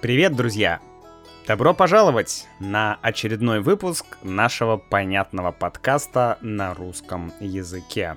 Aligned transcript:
Привет, 0.00 0.34
друзья! 0.34 0.80
Добро 1.46 1.74
пожаловать 1.74 2.48
на 2.58 2.98
очередной 3.02 3.60
выпуск 3.60 4.06
нашего 4.22 4.78
понятного 4.78 5.52
подкаста 5.52 6.38
на 6.40 6.72
русском 6.72 7.34
языке. 7.38 8.16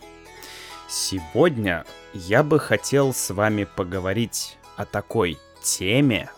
Сегодня 0.87 1.83
я 2.13 2.41
бы 2.41 2.57
хотел 2.57 3.13
с 3.13 3.33
вами 3.33 3.65
поговорить 3.65 4.57
о 4.77 4.85
такой 4.85 5.37
теме, 5.61 6.29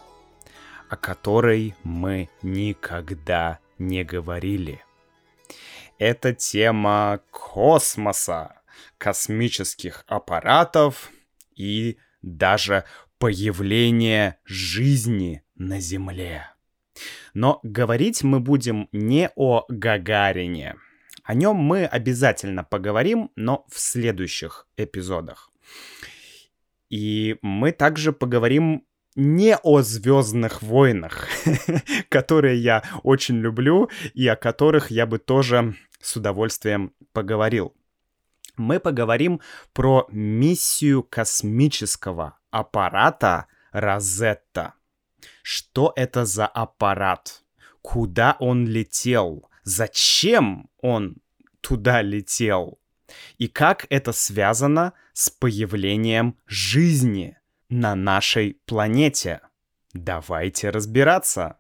о 0.90 0.98
которой 0.98 1.76
мы 1.84 2.32
никогда 2.42 3.60
не 3.78 4.04
говорили. 4.04 4.84
Это 6.00 6.34
тема 6.34 7.20
космоса, 7.30 8.62
космических 8.98 10.06
аппаратов 10.08 11.12
и 11.56 12.00
даже 12.24 12.86
появления 13.26 14.38
жизни 14.46 15.42
на 15.56 15.80
Земле. 15.80 16.46
Но 17.34 17.60
говорить 17.64 18.22
мы 18.22 18.40
будем 18.40 18.88
не 18.92 19.32
о 19.36 19.66
Гагарине. 19.68 20.76
О 21.24 21.34
нем 21.34 21.56
мы 21.56 21.86
обязательно 21.86 22.64
поговорим, 22.64 23.32
но 23.36 23.66
в 23.68 23.80
следующих 23.80 24.68
эпизодах. 24.78 25.50
И 26.92 27.38
мы 27.42 27.72
также 27.72 28.14
поговорим 28.14 28.86
не 29.16 29.58
о 29.58 29.82
Звездных 29.82 30.62
войнах, 30.62 31.28
которые 32.10 32.62
я 32.62 32.84
очень 33.02 33.40
люблю 33.40 33.90
и 34.14 34.28
о 34.28 34.36
которых 34.36 34.92
я 34.92 35.08
бы 35.08 35.18
тоже 35.18 35.76
с 36.00 36.16
удовольствием 36.16 36.94
поговорил. 37.12 37.74
Мы 38.56 38.80
поговорим 38.80 39.42
про 39.74 40.08
миссию 40.12 41.02
космического 41.02 42.38
аппарата 42.56 43.48
Розетта. 43.74 44.76
Что 45.44 45.92
это 45.98 46.24
за 46.24 46.48
аппарат? 46.48 47.44
Куда 47.82 48.38
он 48.40 48.66
летел? 48.66 49.50
Зачем 49.64 50.70
он 50.78 51.18
туда 51.60 52.02
летел? 52.02 52.80
И 53.38 53.50
как 53.50 53.86
это 53.90 54.14
связано 54.14 54.94
с 55.12 55.30
появлением 55.30 56.38
жизни 56.48 57.38
на 57.68 57.94
нашей 57.94 58.62
планете? 58.66 59.42
Давайте 59.94 60.70
разбираться. 60.70 61.58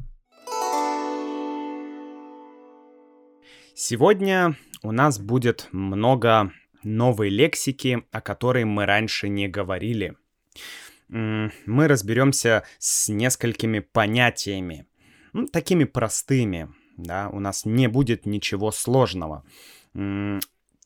Сегодня 3.75 4.55
у 4.81 4.93
нас 4.93 5.19
будет 5.19 5.67
много 5.73 6.53
новой 6.83 7.29
лексики, 7.29 8.05
о 8.11 8.21
которой 8.21 8.63
мы 8.63 8.85
раньше 8.85 9.27
не 9.27 9.49
говорили. 9.49 10.15
Мы 11.07 11.87
разберемся 11.87 12.63
с 12.79 13.09
несколькими 13.09 13.79
понятиями, 13.79 14.87
ну, 15.33 15.47
такими 15.47 15.83
простыми, 15.83 16.69
да, 16.97 17.29
у 17.29 17.39
нас 17.39 17.65
не 17.65 17.87
будет 17.87 18.25
ничего 18.25 18.71
сложного. 18.71 19.43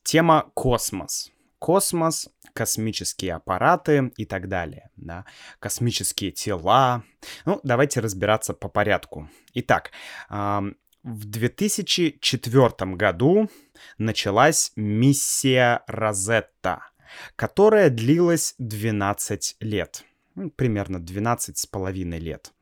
Тема 0.04 0.52
космос. 0.54 1.32
Космос, 1.60 2.30
космические 2.54 3.34
аппараты 3.34 4.12
и 4.16 4.26
так 4.26 4.48
далее, 4.48 4.92
да, 4.96 5.26
космические 5.60 6.32
тела. 6.32 7.04
Ну, 7.46 7.60
давайте 7.64 8.00
разбираться 8.00 8.54
по 8.54 8.70
порядку. 8.70 9.30
Итак, 9.54 9.92
в 10.30 11.26
2004 11.26 12.96
году 12.96 13.50
началась 13.98 14.72
миссия 14.78 15.84
Розетта, 15.88 16.80
которая 17.36 17.90
длилась 17.90 18.56
12 18.58 19.58
лет. 19.60 20.06
Ну, 20.40 20.50
примерно 20.52 21.02
12 21.02 21.58
с 21.58 21.66
половиной 21.66 22.18
лет. 22.18 22.54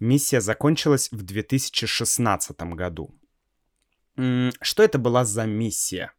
Миссия 0.00 0.40
закончилась 0.40 1.08
в 1.12 1.22
2016 1.22 2.60
году. 2.74 3.14
Что 4.60 4.82
это 4.82 4.98
была 4.98 5.24
за 5.24 5.46
миссия? 5.46 6.10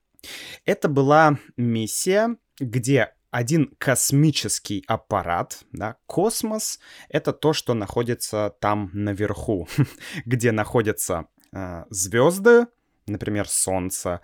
Это 0.63 0.87
была 0.87 1.39
миссия, 1.57 2.37
где 2.57 3.13
один 3.31 3.75
космический 3.77 4.81
аппарат, 4.87 5.65
да, 5.73 5.97
космос— 6.05 6.79
это 7.09 7.33
то, 7.33 7.51
что 7.51 7.73
находится 7.73 8.55
там 8.61 8.89
наверху, 8.93 9.67
где 10.25 10.53
находятся 10.53 11.25
э, 11.51 11.83
звезды, 11.89 12.67
например, 13.07 13.49
Солнце, 13.49 14.21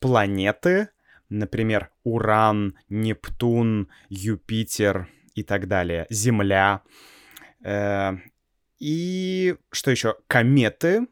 планеты, 0.00 0.88
например, 1.28 1.90
Уран, 2.04 2.78
Нептун, 2.88 3.90
Юпитер 4.08 5.10
и 5.36 5.42
так 5.42 5.68
далее, 5.68 6.06
Земля. 6.10 6.82
Э, 7.62 8.14
и 8.78 9.56
что 9.70 9.90
еще? 9.90 10.16
Кометы. 10.26 11.06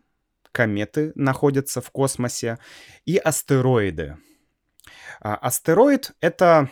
Кометы 0.50 1.12
находятся 1.14 1.80
в 1.80 1.90
космосе. 1.90 2.58
И 3.04 3.16
астероиды. 3.16 4.16
А, 5.20 5.36
астероид— 5.36 6.12
это 6.20 6.70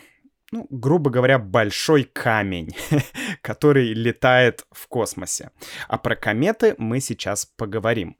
ну, 0.51 0.67
грубо 0.69 1.09
говоря, 1.09 1.39
большой 1.39 2.03
камень, 2.03 2.75
который 3.41 3.93
летает 3.93 4.65
в 4.71 4.87
космосе. 4.87 5.49
А 5.87 5.97
про 5.97 6.15
кометы 6.15 6.75
мы 6.77 6.99
сейчас 6.99 7.45
поговорим. 7.45 8.17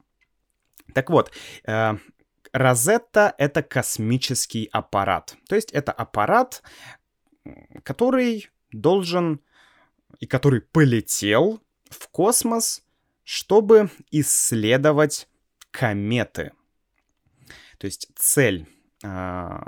Так 0.96 1.12
вот, 1.12 1.32
э, 1.68 1.94
Розетта— 2.52 3.36
это 3.38 3.62
космический 3.62 4.68
аппарат. 4.72 5.36
То 5.48 5.56
есть 5.56 5.72
это 5.72 5.92
аппарат, 5.92 6.64
который 7.84 8.50
должен 8.74 9.40
и 10.20 10.28
который 10.28 10.62
полетел 10.62 11.62
в 11.90 12.08
космос, 12.10 12.84
чтобы 13.24 13.90
исследовать 14.12 15.28
кометы. 15.72 16.52
То 17.78 17.88
есть 17.88 18.10
цель 18.16 18.68
э, 19.04 19.60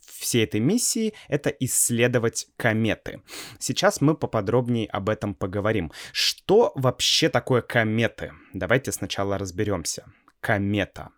всей 0.00 0.44
этой 0.44 0.60
миссии— 0.60 1.14
это 1.28 1.50
исследовать 1.50 2.48
кометы. 2.56 3.22
Сейчас 3.58 4.00
мы 4.00 4.14
поподробнее 4.14 4.86
об 4.88 5.08
этом 5.08 5.34
поговорим. 5.34 5.92
Что 6.12 6.72
вообще 6.74 7.28
такое 7.28 7.62
кометы? 7.62 8.32
Давайте 8.52 8.92
сначала 8.92 9.38
разберемся 9.38 10.06
комета. 10.40 11.10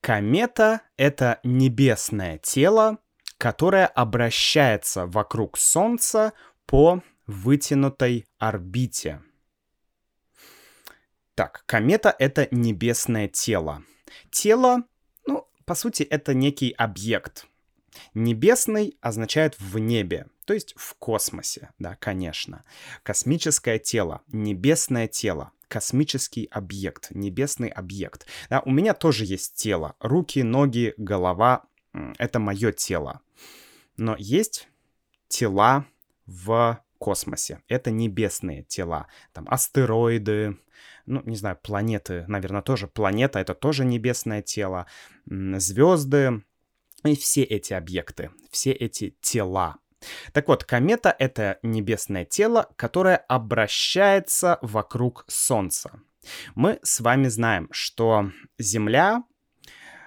Комета— 0.00 0.80
это 0.96 1.38
небесное 1.44 2.38
тело, 2.38 2.98
которое 3.38 3.86
обращается 3.86 5.06
вокруг 5.06 5.58
Солнца 5.58 6.32
по 6.66 7.02
вытянутой 7.26 8.26
орбите. 8.38 9.22
Так, 11.34 11.64
комета— 11.66 12.14
это 12.18 12.48
небесное 12.50 13.28
тело. 13.28 13.82
Тело, 14.30 14.84
ну, 15.26 15.48
по 15.64 15.74
сути, 15.74 16.02
это 16.02 16.34
некий 16.34 16.72
объект. 16.72 17.46
Небесный 18.14 18.96
означает 19.00 19.58
в 19.58 19.78
небе, 19.78 20.26
то 20.46 20.54
есть 20.54 20.74
в 20.76 20.94
космосе, 20.94 21.70
да, 21.78 21.96
конечно. 21.96 22.64
Космическое 23.02 23.78
тело, 23.78 24.22
небесное 24.28 25.08
тело 25.08 25.52
космический 25.72 26.48
объект, 26.50 27.12
небесный 27.12 27.70
объект. 27.70 28.26
Да, 28.50 28.60
у 28.60 28.70
меня 28.70 28.92
тоже 28.92 29.24
есть 29.24 29.54
тело. 29.54 29.96
Руки, 30.00 30.42
ноги, 30.42 30.92
голова— 30.98 31.64
это 32.18 32.38
мое 32.38 32.72
тело. 32.72 33.22
Но 33.96 34.14
есть 34.18 34.68
тела 35.28 35.86
в 36.26 36.82
космосе. 36.98 37.60
Это 37.68 37.90
небесные 37.90 38.62
тела. 38.62 39.08
Там 39.32 39.46
астероиды, 39.48 40.56
ну, 41.06 41.22
не 41.24 41.36
знаю, 41.36 41.58
планеты, 41.60 42.24
наверное, 42.28 42.62
тоже 42.62 42.86
планета— 42.86 43.38
это 43.40 43.54
тоже 43.54 43.84
небесное 43.84 44.42
тело. 44.42 44.86
Звезды 45.26 46.42
и 47.04 47.16
все 47.16 47.42
эти 47.42 47.72
объекты, 47.72 48.30
все 48.50 48.70
эти 48.70 49.16
тела. 49.20 49.78
Так 50.32 50.48
вот, 50.48 50.64
комета— 50.64 51.14
это 51.18 51.58
небесное 51.62 52.24
тело, 52.24 52.68
которое 52.76 53.16
обращается 53.16 54.58
вокруг 54.62 55.24
Солнца. 55.28 56.00
Мы 56.54 56.78
с 56.82 57.00
вами 57.00 57.28
знаем, 57.28 57.68
что 57.72 58.30
Земля 58.58 59.24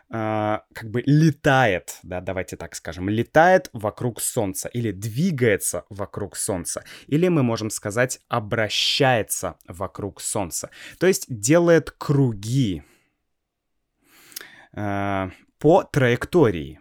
как 0.09 0.91
бы 0.91 1.01
летает, 1.05 1.99
да, 2.03 2.21
давайте 2.21 2.57
так 2.57 2.75
скажем, 2.75 3.09
летает 3.09 3.69
вокруг 3.73 4.21
Солнца 4.21 4.69
или 4.69 4.91
двигается 4.91 5.85
вокруг 5.89 6.35
Солнца, 6.35 6.83
или 7.07 7.27
мы 7.27 7.41
можем 7.41 7.69
сказать 7.69 8.19
обращается 8.27 9.55
вокруг 9.67 10.21
Солнца, 10.21 10.69
то 10.99 11.07
есть 11.07 11.25
делает 11.27 11.89
круги 11.91 12.83
uh, 14.75 15.31
по 15.57 15.83
траектории. 15.83 16.79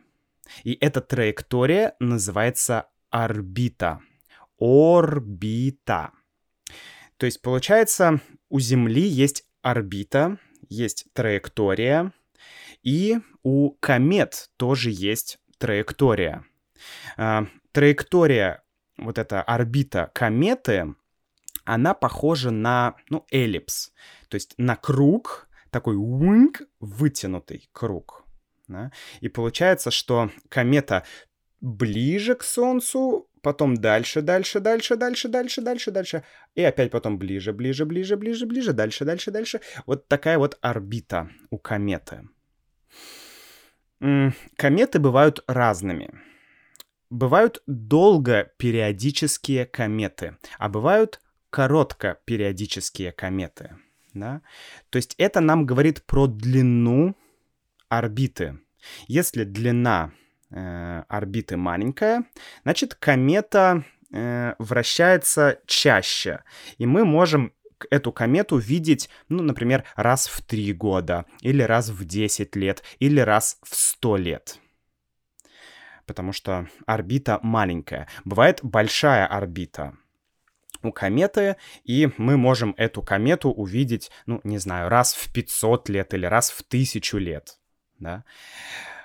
И 0.62 0.76
эта 0.80 1.00
траектория 1.00 1.94
называется 2.00 2.88
орбита. 3.10 4.00
Орбита. 4.58 6.12
То 7.16 7.26
есть, 7.26 7.42
получается, 7.42 8.20
у 8.50 8.60
Земли 8.60 9.02
есть 9.02 9.44
орбита, 9.62 10.38
есть 10.68 11.06
траектория, 11.12 12.12
и 12.84 13.18
у 13.42 13.70
комет 13.80 14.50
тоже 14.56 14.90
есть 14.90 15.38
траектория. 15.58 16.44
А, 17.16 17.46
траектория, 17.72 18.62
вот 18.96 19.18
эта 19.18 19.42
орбита 19.42 20.10
кометы, 20.14 20.94
она 21.64 21.94
похожа 21.94 22.50
на, 22.50 22.94
ну, 23.08 23.26
эллипс, 23.30 23.92
то 24.28 24.34
есть 24.36 24.54
на 24.58 24.76
круг, 24.76 25.48
такой 25.70 25.96
уинг, 25.96 26.62
вытянутый 26.78 27.68
круг. 27.72 28.24
Да? 28.68 28.92
И 29.20 29.28
получается, 29.28 29.90
что 29.90 30.30
комета 30.48 31.04
ближе 31.60 32.34
к 32.34 32.42
Солнцу, 32.42 33.30
потом 33.40 33.76
дальше, 33.76 34.20
дальше, 34.20 34.60
дальше, 34.60 34.96
дальше, 34.96 35.28
дальше, 35.28 35.62
дальше, 35.62 35.90
дальше, 35.90 36.24
и 36.54 36.62
опять 36.62 36.90
потом 36.90 37.18
ближе, 37.18 37.54
ближе, 37.54 37.86
ближе, 37.86 38.16
ближе, 38.16 38.46
ближе, 38.46 38.72
дальше, 38.74 39.04
дальше, 39.06 39.30
дальше. 39.30 39.60
Вот 39.86 40.06
такая 40.06 40.38
вот 40.38 40.58
орбита 40.60 41.30
у 41.50 41.58
кометы. 41.58 42.28
Кометы 44.56 44.98
бывают 44.98 45.42
разными. 45.46 46.10
Бывают 47.10 47.62
долго 47.66 48.52
периодические 48.56 49.66
кометы, 49.66 50.36
а 50.58 50.68
бывают 50.68 51.20
коротко 51.50 52.18
периодические 52.24 53.12
кометы. 53.12 53.76
Да? 54.12 54.42
То 54.90 54.96
есть 54.96 55.14
это 55.18 55.40
нам 55.40 55.66
говорит 55.66 56.04
про 56.04 56.26
длину 56.26 57.16
орбиты. 57.88 58.58
Если 59.06 59.44
длина 59.44 60.12
э, 60.50 61.04
орбиты 61.08 61.56
маленькая, 61.56 62.24
значит 62.64 62.94
комета 62.94 63.84
э, 64.12 64.54
вращается 64.58 65.60
чаще, 65.66 66.42
и 66.78 66.86
мы 66.86 67.04
можем 67.04 67.52
эту 67.90 68.12
комету 68.12 68.56
видеть, 68.56 69.08
ну, 69.28 69.42
например, 69.42 69.84
раз 69.96 70.26
в 70.26 70.42
три 70.42 70.72
года, 70.72 71.26
или 71.40 71.62
раз 71.62 71.90
в 71.90 72.04
10 72.04 72.56
лет, 72.56 72.82
или 72.98 73.20
раз 73.20 73.58
в 73.62 73.74
100 73.74 74.16
лет. 74.16 74.58
Потому 76.06 76.32
что 76.32 76.68
орбита 76.86 77.40
маленькая. 77.42 78.08
Бывает 78.24 78.60
большая 78.62 79.26
орбита 79.26 79.96
у 80.82 80.92
кометы, 80.92 81.56
и 81.82 82.10
мы 82.18 82.36
можем 82.36 82.74
эту 82.76 83.02
комету 83.02 83.50
увидеть, 83.50 84.10
ну, 84.26 84.40
не 84.44 84.58
знаю, 84.58 84.88
раз 84.88 85.14
в 85.14 85.32
500 85.32 85.88
лет 85.88 86.14
или 86.14 86.26
раз 86.26 86.50
в 86.50 86.60
1000 86.60 87.18
лет. 87.18 87.58
Да? 87.98 88.24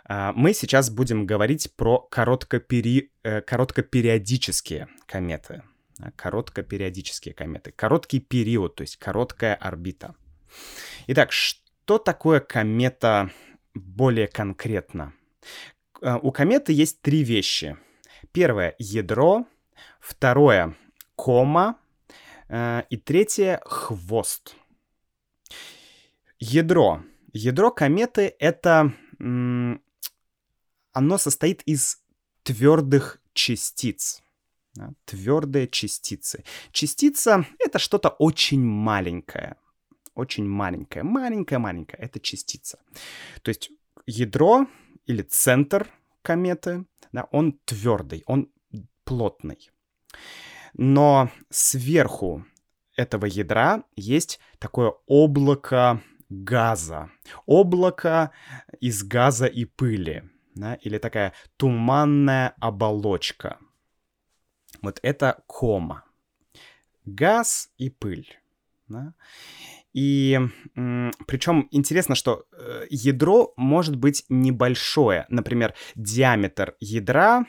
А, 0.06 0.34
мы 0.34 0.54
сейчас 0.54 0.90
будем 0.90 1.26
говорить 1.26 1.74
про 1.76 2.00
короткопери... 2.00 3.12
Э, 3.24 3.42
короткопериодические 3.42 4.88
кометы 5.06 5.64
короткопериодические 6.16 7.34
кометы. 7.34 7.72
Короткий 7.72 8.20
период, 8.20 8.76
то 8.76 8.82
есть 8.82 8.98
короткая 8.98 9.56
орбита. 9.56 10.16
Итак, 11.08 11.32
что 11.32 11.98
такое 11.98 12.40
комета 12.40 13.32
более 13.74 14.28
конкретно? 14.28 15.14
Э, 16.02 16.18
у 16.22 16.32
кометы 16.32 16.74
есть 16.74 17.02
три 17.02 17.24
вещи. 17.24 17.78
Первое— 18.32 18.76
ядро, 18.80 19.46
второе— 20.00 20.76
кома, 21.16 21.78
э, 22.48 22.84
и 22.90 22.98
третье— 22.98 23.62
хвост. 23.66 24.56
Ядро. 26.40 27.04
Ядро 27.34 27.72
кометы— 27.72 28.36
это... 28.40 28.94
Оно 30.92 31.18
состоит 31.18 31.62
из 31.64 32.02
твердых 32.44 33.22
частиц 33.34 34.22
твердые 35.06 35.68
частицы. 35.68 36.44
Частица— 36.72 37.46
это 37.60 37.80
что-то 37.80 38.10
очень 38.10 38.64
маленькое. 38.64 39.56
Очень 40.16 40.48
маленькое. 40.48 41.04
Маленькое-маленькое. 41.04 42.02
Это 42.02 42.20
частица. 42.20 42.80
То 43.42 43.50
есть 43.50 43.72
ядро 44.06 44.68
или 45.06 45.22
центр 45.22 45.88
кометы, 46.22 46.86
да, 47.12 47.28
он 47.32 47.60
твердый, 47.66 48.24
он 48.26 48.52
плотный. 49.06 49.72
Но 50.74 51.30
сверху 51.50 52.46
этого 52.96 53.26
ядра 53.26 53.84
есть 53.96 54.40
такое 54.60 54.94
облако 55.08 56.02
газа. 56.30 57.10
Облако 57.46 58.32
из 58.82 59.04
газа 59.04 59.46
и 59.46 59.66
пыли. 59.66 60.24
Да, 60.56 60.74
или 60.76 60.98
такая 60.98 61.34
туманная 61.58 62.54
оболочка— 62.60 63.58
вот 64.82 65.00
это 65.02 65.44
кома. 65.48 66.04
Газ 67.06 67.72
и 67.78 67.90
пыль. 67.90 68.40
Да? 68.88 69.14
И 69.94 70.40
причем 71.28 71.68
интересно, 71.72 72.16
что 72.16 72.46
э, 72.52 72.86
ядро 72.90 73.54
может 73.58 73.96
быть 73.96 74.26
небольшое. 74.30 75.26
Например, 75.30 75.74
диаметр 75.96 76.76
ядра, 76.80 77.46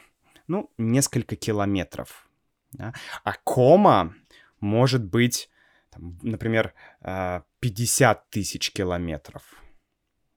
ну, 0.46 0.70
несколько 0.78 1.36
километров. 1.36 2.28
Да? 2.72 2.94
А 3.24 3.32
кома 3.44 4.14
может 4.60 5.04
быть, 5.04 5.50
там, 5.90 6.18
например, 6.22 6.74
50 7.02 8.18
э, 8.18 8.20
тысяч 8.30 8.72
километров. 8.72 9.42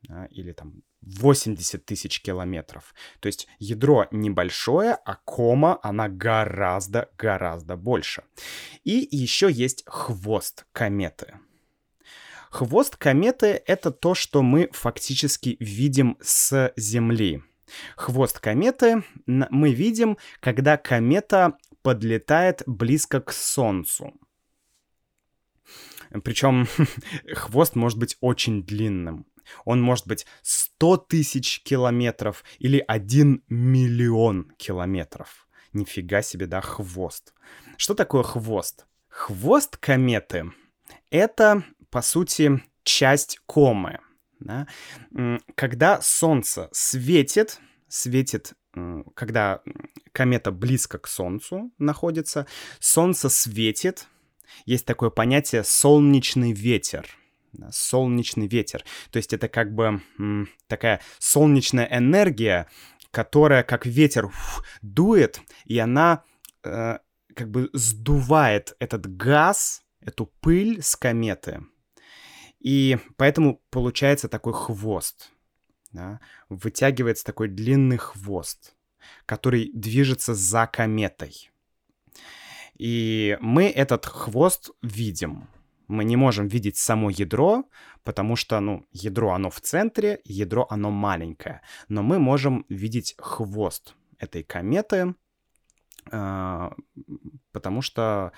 Да? 0.03 0.25
Или 0.27 0.51
там 0.51 0.83
80 1.05 1.85
тысяч 1.85 2.21
километров. 2.21 2.93
То 3.19 3.27
есть 3.27 3.47
ядро 3.59 4.07
небольшое, 4.11 4.93
а 5.05 5.15
кома, 5.15 5.79
она 5.83 6.09
гораздо-гораздо 6.09 7.75
больше. 7.75 8.23
И 8.83 9.07
еще 9.11 9.51
есть 9.51 9.83
хвост 9.85 10.65
кометы. 10.71 11.39
Хвост 12.49 12.95
кометы— 12.97 13.63
это 13.65 13.91
то, 13.91 14.13
что 14.13 14.43
мы 14.43 14.69
фактически 14.71 15.57
видим 15.59 16.17
с 16.21 16.71
Земли. 16.75 17.41
Хвост 17.95 18.39
кометы 18.39 19.03
мы 19.25 19.73
видим, 19.73 20.17
когда 20.39 20.77
комета 20.77 21.57
подлетает 21.81 22.61
близко 22.67 23.21
к 23.21 23.31
Солнцу. 23.33 24.13
Причем 26.23 26.67
хвост 27.33 27.75
может 27.75 27.97
быть 27.97 28.17
очень 28.21 28.63
длинным. 28.63 29.25
Он 29.65 29.81
может 29.81 30.07
быть 30.07 30.25
100 30.41 30.97
тысяч 30.97 31.61
километров 31.63 32.43
или 32.59 32.83
1 32.87 33.43
миллион 33.47 34.51
километров. 34.57 35.47
Нифига 35.73 36.21
себе, 36.21 36.45
да, 36.45 36.61
хвост. 36.61 37.33
Что 37.77 37.95
такое 37.95 38.23
хвост? 38.23 38.85
Хвост 39.07 39.77
кометы— 39.77 40.51
это, 41.09 41.63
по 41.89 42.01
сути, 42.01 42.63
часть 42.83 43.39
комы. 43.45 43.99
Да? 44.39 44.67
Когда 45.55 46.01
Солнце 46.01 46.69
светит, 46.71 47.59
светит, 47.87 48.53
когда 49.15 49.61
комета 50.11 50.51
близко 50.51 50.97
к 50.97 51.07
Солнцу 51.07 51.71
находится, 51.77 52.47
Солнце 52.79 53.29
светит, 53.29 54.07
есть 54.65 54.85
такое 54.85 55.09
понятие 55.09 55.63
«солнечный 55.63 56.51
ветер» 56.51 57.07
солнечный 57.71 58.47
ветер. 58.47 58.83
То 59.11 59.17
есть 59.17 59.33
это 59.33 59.47
как 59.47 59.73
бы 59.73 60.01
такая 60.67 61.01
солнечная 61.19 61.87
энергия, 61.91 62.67
которая 63.11 63.63
как 63.63 63.85
ветер 63.85 64.31
дует, 64.81 65.41
и 65.65 65.77
она 65.77 66.23
э, 66.63 66.97
как 67.35 67.51
бы 67.51 67.69
сдувает 67.73 68.75
этот 68.79 69.15
газ, 69.15 69.83
эту 70.01 70.25
пыль 70.41 70.81
с 70.81 70.95
кометы. 70.95 71.61
И 72.59 72.97
поэтому 73.17 73.61
получается 73.69 74.29
такой 74.29 74.53
хвост. 74.53 75.31
Да? 75.91 76.19
Вытягивается 76.49 77.25
такой 77.25 77.49
длинный 77.49 77.97
хвост, 77.97 78.75
который 79.25 79.69
движется 79.73 80.33
за 80.33 80.65
кометой. 80.65 81.51
И 82.75 83.37
мы 83.41 83.65
этот 83.69 84.05
хвост 84.05 84.71
видим 84.81 85.47
мы 85.93 86.03
не 86.03 86.17
можем 86.17 86.47
видеть 86.47 86.77
само 86.77 87.09
ядро, 87.09 87.63
потому 88.03 88.35
что, 88.35 88.59
ну, 88.59 88.85
ядро, 88.91 89.31
оно 89.31 89.49
в 89.49 89.61
центре, 89.61 90.19
ядро, 90.25 90.67
оно 90.69 90.91
маленькое. 90.91 91.61
Но 91.87 92.01
мы 92.03 92.19
можем 92.19 92.65
видеть 92.69 93.15
хвост 93.17 93.95
этой 94.17 94.43
кометы, 94.43 95.15
э, 96.11 96.69
потому 97.51 97.81
что, 97.81 98.31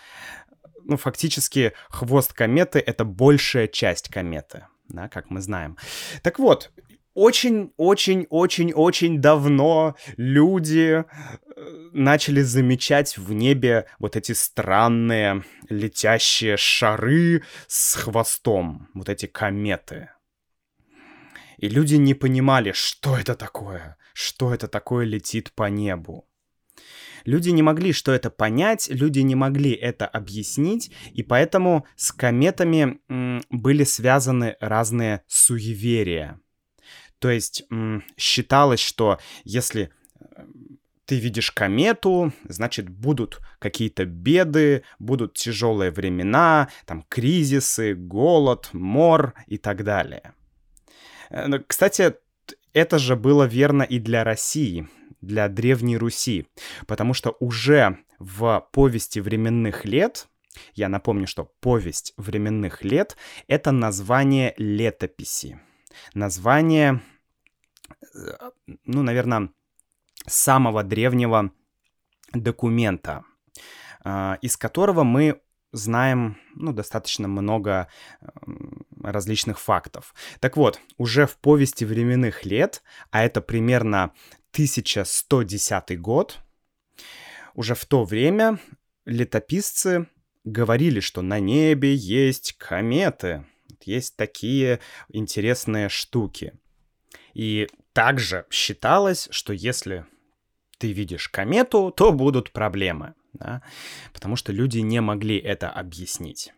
ну, 0.83 0.97
фактически 0.97 1.73
хвост 1.89 2.33
кометы— 2.33 2.79
это 2.85 3.05
большая 3.05 3.67
часть 3.67 4.09
кометы, 4.09 4.67
да, 4.89 5.07
как 5.07 5.29
мы 5.29 5.41
знаем. 5.41 5.77
Так 6.23 6.39
вот, 6.39 6.71
очень-очень-очень-очень 7.15 9.19
давно 9.19 9.95
люди 10.17 11.03
э, 11.03 11.05
начали 11.93 12.41
замечать 12.41 13.17
в 13.17 13.33
небе 13.33 13.87
вот 13.99 14.15
эти 14.15 14.33
странные 14.33 15.43
летящие 15.69 16.57
шары 16.57 17.41
с 17.67 17.95
хвостом, 17.95 18.89
вот 18.93 19.09
эти 19.09 19.25
кометы. 19.25 20.09
И 21.57 21.69
люди 21.69 21.95
не 21.95 22.13
понимали, 22.13 22.73
что 22.73 23.17
это 23.17 23.33
такое, 23.33 23.97
что 24.13 24.53
это 24.53 24.67
такое 24.67 25.05
летит 25.05 25.53
по 25.53 25.69
небу. 25.69 26.27
Люди 27.23 27.49
не 27.49 27.63
могли 27.63 27.93
что 27.93 28.11
это 28.11 28.29
понять, 28.29 28.89
люди 28.89 29.19
не 29.19 29.35
могли 29.35 29.71
это 29.71 30.05
объяснить, 30.05 30.91
и 31.11 31.23
поэтому 31.23 31.85
с 31.95 32.11
кометами 32.11 32.99
были 33.49 33.85
связаны 33.85 34.57
разные 34.59 35.23
суеверия. 35.27 36.41
То 37.25 37.31
есть 37.31 37.63
считалось, 38.17 38.79
что 38.79 39.17
если 39.43 39.89
э, 40.19 40.43
ты 41.07 41.17
видишь 41.17 41.49
комету, 41.49 42.33
значит, 42.47 42.87
будут 42.87 43.39
какие-то 43.57 44.05
беды, 44.05 44.83
будут 44.99 45.33
тяжелые 45.33 45.89
времена, 45.89 46.69
там 46.85 47.03
кризисы, 47.09 47.95
голод, 47.95 48.69
мор 48.73 49.33
и 49.47 49.57
так 49.57 49.83
далее. 49.83 50.33
Э, 51.31 51.47
кстати, 51.65 52.13
это 52.73 52.99
же 52.99 53.15
было 53.15 53.45
верно 53.45 53.81
и 53.81 53.97
для 53.97 54.23
России, 54.23 54.87
для 55.19 55.47
Древней 55.49 55.97
Руси, 55.97 56.45
потому 56.85 57.15
что 57.15 57.35
уже 57.39 57.97
в 58.19 58.67
повести 58.71 59.17
временных 59.17 59.83
лет, 59.83 60.27
я 60.75 60.89
напомню, 60.89 61.25
что 61.25 61.51
повесть 61.59 62.13
временных 62.17 62.83
лет— 62.83 63.17
это 63.47 63.71
название 63.71 64.53
летописи, 64.57 65.59
название, 66.13 67.01
ну, 68.85 69.03
наверное, 69.03 69.49
самого 70.25 70.83
древнего 70.83 71.51
документа, 72.33 73.23
а, 74.03 74.37
из 74.41 74.57
которого 74.57 75.03
мы 75.03 75.41
знаем 75.71 76.37
ну, 76.55 76.71
достаточно 76.71 77.27
много 77.27 77.89
различных 79.01 79.59
фактов. 79.59 80.13
Так 80.39 80.57
вот, 80.57 80.79
уже 80.97 81.27
в 81.27 81.37
повести 81.37 81.83
временных 81.83 82.45
лет, 82.45 82.81
а 83.11 83.23
это 83.23 83.41
примерно 83.41 84.13
1110 84.53 85.99
год, 85.99 86.39
уже 87.55 87.75
в 87.75 87.85
то 87.85 88.05
время 88.05 88.59
летописцы 89.05 90.07
говорили, 90.43 90.99
что 90.99 91.21
на 91.21 91.39
небе 91.39 91.93
есть 91.93 92.53
кометы, 92.53 93.45
есть 93.81 94.15
такие 94.15 94.79
интересные 95.09 95.89
штуки. 95.89 96.53
И 97.33 97.67
также 97.95 98.45
считалось, 98.51 99.29
что 99.31 99.53
если 99.53 100.05
ты 100.77 100.91
видишь 100.91 101.29
комету, 101.29 101.93
то 101.95 102.11
будут 102.11 102.51
проблемы, 102.51 103.13
да? 103.31 103.61
потому 104.11 104.35
что 104.35 104.51
люди 104.51 104.79
не 104.79 104.99
могли 104.99 105.37
это 105.37 105.69
объяснить. 105.69 106.53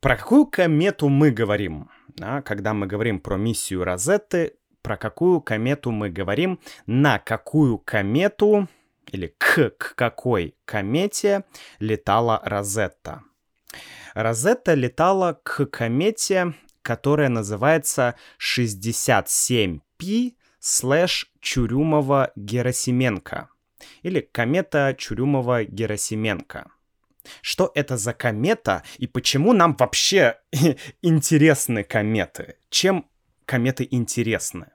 Про 0.00 0.16
какую 0.16 0.46
комету 0.46 1.08
мы 1.08 1.30
говорим? 1.30 1.88
Да? 2.08 2.42
Когда 2.42 2.74
мы 2.74 2.88
говорим 2.88 3.20
про 3.20 3.36
миссию 3.36 3.84
Розетты, 3.84 4.54
про 4.82 4.96
какую 4.96 5.40
комету 5.40 5.92
мы 5.92 6.10
говорим, 6.10 6.58
на 6.86 7.20
какую 7.20 7.78
комету 7.78 8.68
или 9.12 9.32
к, 9.38 9.70
к 9.78 9.94
какой 9.94 10.56
комете 10.64 11.44
летала 11.78 12.42
Розетта. 12.44 13.22
Розетта 14.12 14.74
летала 14.74 15.38
к 15.40 15.66
комете, 15.66 16.54
которая 16.82 17.28
называется 17.28 18.16
67P 18.40 20.34
слэш 20.60 21.32
Чурюмова-Герасименко 21.40 23.48
или 24.02 24.20
комета 24.20 24.94
Чурюмова-Герасименко. 24.98 26.66
Что 27.42 27.70
это 27.74 27.96
за 27.96 28.14
комета 28.14 28.82
и 28.98 29.06
почему 29.06 29.52
нам 29.52 29.76
вообще 29.76 30.38
интересны 31.02 31.84
кометы? 31.84 32.56
Чем 32.70 33.06
кометы 33.44 33.86
интересны? 33.90 34.72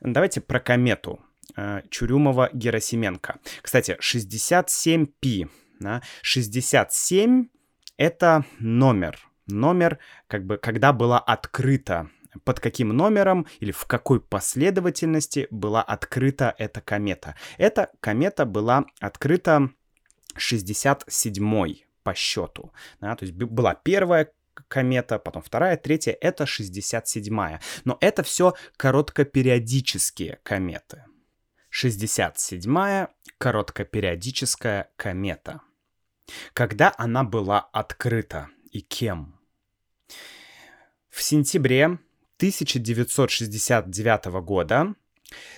Давайте 0.00 0.40
про 0.40 0.60
комету 0.60 1.20
э, 1.56 1.82
Чурюмова-Герасименко. 1.90 3.36
Кстати, 3.62 3.98
67P. 4.00 5.48
Да? 5.80 6.02
67— 6.22 7.48
это 7.96 8.44
номер. 8.58 9.18
Номер, 9.46 9.98
как 10.26 10.44
бы, 10.44 10.58
когда 10.58 10.92
была 10.92 11.20
открыта 11.20 12.10
под 12.44 12.60
каким 12.60 12.88
номером 12.88 13.46
или 13.60 13.72
в 13.72 13.84
какой 13.86 14.20
последовательности 14.20 15.48
была 15.50 15.82
открыта 15.82 16.54
эта 16.58 16.80
комета. 16.80 17.36
Эта 17.58 17.90
комета 18.00 18.44
была 18.44 18.86
открыта 19.00 19.70
67-й 20.36 21.86
по 22.02 22.14
счету. 22.14 22.72
Да, 23.00 23.16
то 23.16 23.24
есть 23.24 23.36
была 23.36 23.74
первая 23.74 24.30
комета, 24.68 25.18
потом 25.18 25.42
вторая, 25.42 25.76
третья, 25.76 26.16
это 26.20 26.44
67-я. 26.44 27.60
Но 27.84 27.98
это 28.00 28.22
все 28.22 28.54
короткопериодические 28.76 30.38
кометы. 30.42 31.04
67-я 31.72 33.10
короткопериодическая 33.38 34.90
комета. 34.96 35.60
Когда 36.52 36.94
она 36.96 37.22
была 37.22 37.60
открыта 37.72 38.48
и 38.70 38.80
кем? 38.80 39.38
В 41.08 41.22
сентябре 41.22 41.98
1969 42.38 44.26
года 44.42 44.94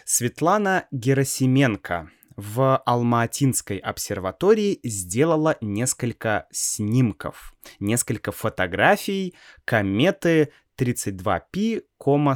Светлана 0.05 0.87
Герасименко 0.93 2.11
в 2.37 2.77
Алматинской 2.87 3.79
обсерватории 3.79 4.79
сделала 4.85 5.59
несколько 5.61 6.47
снимков, 6.53 7.53
несколько 7.81 8.31
фотографий 8.31 9.35
кометы 9.65 10.53
32P, 10.79 11.83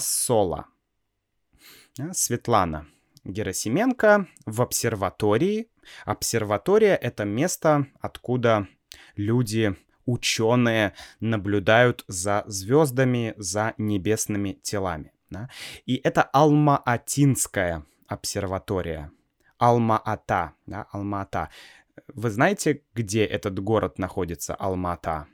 Сола. 0.00 0.66
Светлана 2.10 2.88
Герасименко 3.22 4.26
в 4.44 4.60
обсерватории. 4.60 5.70
Обсерватория— 6.04 6.96
это 7.00 7.24
место, 7.24 7.86
откуда 8.00 8.66
люди 9.14 9.76
ученые 10.06 10.94
наблюдают 11.20 12.04
за 12.08 12.44
звездами, 12.46 13.34
за 13.36 13.74
небесными 13.78 14.58
телами. 14.62 15.12
Да? 15.30 15.48
И 15.86 15.96
это 15.96 16.28
Алма-Атинская 16.32 17.84
обсерватория. 18.06 19.10
Алма-Ата, 19.58 20.52
да, 20.66 20.86
Алма-Ата. 20.92 21.48
Вы 22.08 22.30
знаете, 22.30 22.82
где 22.94 23.24
этот 23.24 23.58
город 23.58 23.98
находится, 23.98 24.54
Алма-Ата? 24.54 25.26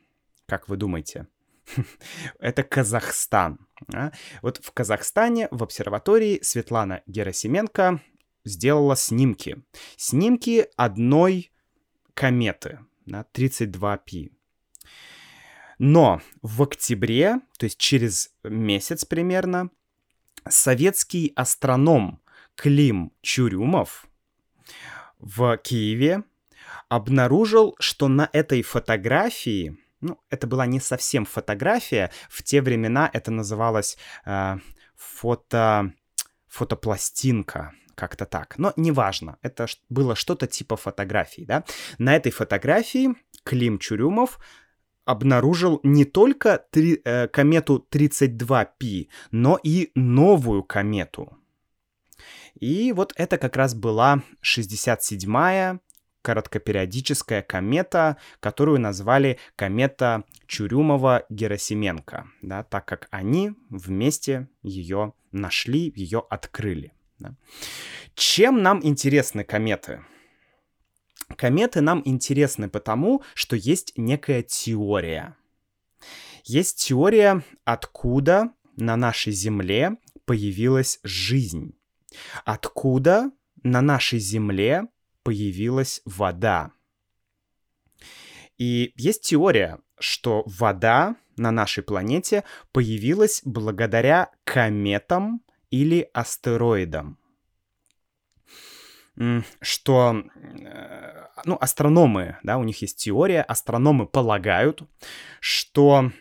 Как 0.46 0.68
вы 0.68 0.76
думаете? 0.76 1.26
Это 2.38 2.62
Казахстан. 2.62 3.66
Да? 3.88 4.12
Вот 4.42 4.58
в 4.62 4.72
Казахстане 4.72 5.48
в 5.50 5.62
обсерватории 5.62 6.40
Светлана 6.42 7.02
Герасименко 7.06 8.00
сделала 8.44 8.96
снимки. 8.96 9.62
Снимки 9.96 10.66
одной 10.76 11.52
кометы, 12.14 12.80
да, 13.06 13.25
32P. 13.32 14.32
Но 15.78 16.20
в 16.42 16.62
октябре, 16.62 17.40
то 17.58 17.64
есть 17.64 17.78
через 17.78 18.30
месяц 18.42 19.04
примерно, 19.04 19.70
советский 20.49 21.32
астроном 21.37 22.20
Клим 22.54 23.12
Чурюмов 23.23 24.08
в 25.18 25.56
Киеве 25.58 26.25
обнаружил, 26.88 27.76
что 27.78 28.08
на 28.08 28.28
этой 28.32 28.62
фотографии, 28.62 29.78
ну, 30.00 30.18
это 30.30 30.47
была 30.47 30.66
не 30.66 30.80
совсем 30.80 31.25
фотография, 31.25 32.11
в 32.28 32.42
те 32.42 32.61
времена 32.62 33.08
это 33.12 33.30
называлось 33.30 33.97
э, 34.25 34.56
фото, 34.97 35.92
фотопластинка, 36.49 37.73
как-то 37.94 38.26
так. 38.26 38.58
Но 38.58 38.73
неважно, 38.76 39.38
это 39.42 39.66
было 39.88 40.16
что-то 40.16 40.47
типа 40.47 40.76
фотографии, 40.76 41.42
да. 41.42 41.64
На 41.99 42.16
этой 42.16 42.32
фотографии 42.32 43.14
Клим 43.44 43.78
Чурюмов 43.78 44.38
обнаружил 45.08 45.80
не 45.82 46.04
только 46.04 46.62
три, 46.70 47.00
э, 47.02 47.28
комету 47.28 47.86
32P, 47.90 49.08
но 49.30 49.58
и 49.62 49.90
новую 49.94 50.62
комету. 50.62 51.38
И 52.60 52.92
вот 52.92 53.14
это 53.16 53.38
как 53.38 53.56
раз 53.56 53.74
была 53.74 54.22
67-я 54.42 55.80
короткопериодическая 56.20 57.40
комета, 57.40 58.18
которую 58.40 58.80
назвали 58.80 59.38
комета 59.56 60.24
Чурюмова-Герасименко, 60.46 62.24
да, 62.42 62.64
так 62.64 62.84
как 62.84 63.08
они 63.10 63.52
вместе 63.70 64.48
ее 64.62 65.14
нашли, 65.32 65.90
ее 65.96 66.22
открыли. 66.28 66.92
Да. 67.18 67.34
Чем 68.14 68.62
нам 68.62 68.80
интересны 68.84 69.42
кометы? 69.42 70.04
Кометы 71.37 71.80
нам 71.80 72.02
интересны 72.04 72.68
потому, 72.68 73.23
что 73.35 73.56
есть 73.56 73.92
некая 73.97 74.42
теория. 74.42 75.37
Есть 76.44 76.78
теория, 76.87 77.44
откуда 77.64 78.52
на 78.76 78.97
нашей 78.97 79.32
Земле 79.32 79.97
появилась 80.25 81.00
жизнь. 81.02 81.75
Откуда 82.44 83.30
на 83.62 83.82
нашей 83.82 84.18
Земле 84.18 84.88
появилась 85.23 86.00
вода. 86.04 86.73
И 88.56 88.92
есть 88.97 89.23
теория, 89.23 89.78
что 89.99 90.42
вода 90.47 91.16
на 91.37 91.50
нашей 91.50 91.82
планете 91.82 92.44
появилась 92.73 93.42
благодаря 93.44 94.30
кометам 94.44 95.42
или 95.70 96.08
астероидам 96.12 97.18
что, 99.60 100.22
э, 100.34 101.26
ну, 101.44 101.56
астрономы, 101.60 102.37
да, 102.42 102.58
у 102.58 102.64
них 102.64 102.82
есть 102.82 102.98
теория, 102.98 103.42
астрономы 103.42 104.06
полагают, 104.06 104.82
что 105.40 106.12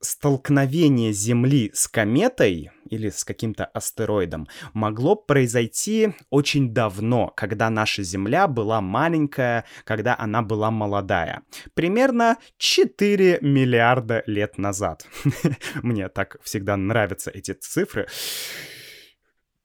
столкновение 0.00 1.12
Земли 1.12 1.70
с 1.74 1.88
кометой, 1.88 2.70
или 2.90 3.08
с 3.08 3.24
каким-то 3.24 3.64
астероидом 3.64 4.46
могло 4.72 5.16
произойти 5.16 6.14
очень 6.30 6.72
давно, 6.72 7.32
когда 7.34 7.70
наша 7.70 8.02
Земля 8.02 8.46
была 8.46 8.80
маленькая, 8.80 9.64
когда 9.84 10.16
она 10.18 10.42
была 10.42 10.70
молодая. 10.70 11.42
Примерно 11.74 12.36
4 12.58 13.38
миллиарда 13.40 14.22
лет 14.26 14.58
назад. 14.58 15.06
Мне 15.82 16.08
так 16.08 16.36
всегда 16.42 16.76
нравятся 16.76 17.30
эти 17.30 17.52
цифры 17.52 18.06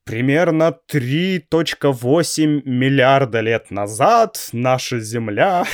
примерно 0.09 0.75
3.8 0.91 2.61
миллиарда 2.65 3.41
лет 3.41 3.71
назад 3.71 4.49
наша 4.53 4.99
Земля... 4.99 5.65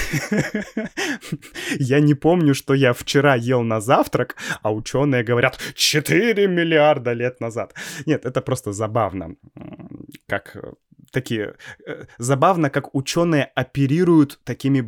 Я 1.80 2.02
не 2.02 2.16
помню, 2.16 2.54
что 2.54 2.74
я 2.74 2.92
вчера 2.92 3.36
ел 3.36 3.64
на 3.64 3.80
завтрак, 3.80 4.36
а 4.62 4.74
ученые 4.74 5.24
говорят 5.24 5.58
4 5.76 6.48
миллиарда 6.48 7.14
лет 7.14 7.40
назад. 7.40 7.74
Нет, 8.06 8.26
это 8.26 8.42
просто 8.42 8.74
забавно. 8.74 9.36
Как 10.28 10.56
э, 10.56 10.74
такие... 11.12 11.56
Э, 11.88 12.06
забавно, 12.18 12.70
как 12.70 12.94
ученые 12.94 13.46
оперируют 13.56 14.40
такими 14.44 14.84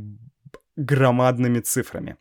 громадными 0.76 1.62
цифрами. 1.62 2.18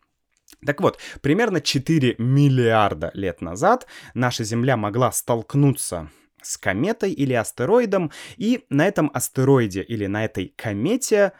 Так 0.65 0.79
вот, 0.81 0.97
примерно 1.21 1.59
4 1.59 2.15
миллиарда 2.19 3.11
лет 3.13 3.41
назад 3.41 3.85
наша 4.13 4.45
Земля 4.45 4.77
могла 4.77 5.11
столкнуться 5.11 6.09
с 6.47 6.57
кометой 6.57 7.11
или 7.11 7.33
астероидом, 7.33 8.11
и 8.37 8.65
на 8.69 8.87
этом 8.87 9.11
астероиде 9.13 9.81
или 9.81 10.07
на 10.07 10.25
этой 10.25 10.53
комете 10.55 11.33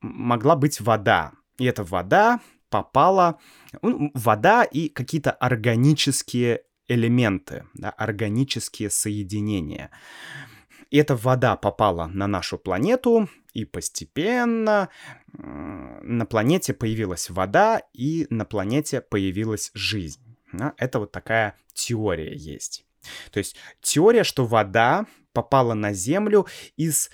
могла 0.00 0.56
быть 0.56 0.80
вода. 0.80 1.32
И 1.58 1.64
эта 1.64 1.84
вода 1.84 2.40
попала, 2.70 3.38
ну, 3.82 4.10
вода 4.14 4.64
и 4.64 4.88
какие-то 4.88 5.30
органические 5.32 6.62
элементы, 6.88 7.66
да, 7.74 7.90
органические 7.90 8.90
соединения. 8.90 9.90
И 10.90 10.98
эта 10.98 11.16
вода 11.16 11.56
попала 11.56 12.06
на 12.06 12.26
нашу 12.26 12.58
планету, 12.58 13.28
и 13.54 13.64
постепенно 13.64 14.88
на 15.32 16.26
планете 16.26 16.72
появилась 16.72 17.30
вода, 17.30 17.82
и 17.92 18.26
на 18.30 18.44
планете 18.44 19.00
появилась 19.00 19.70
жизнь. 19.74 20.36
Это 20.76 20.98
вот 20.98 21.12
такая 21.12 21.56
теория 21.74 22.34
есть. 22.34 22.86
То 23.30 23.38
есть 23.38 23.56
теория, 23.80 24.24
что 24.24 24.44
вода 24.44 25.06
попала 25.32 25.74
на 25.74 25.92
Землю 25.92 26.46
из, 26.76 27.10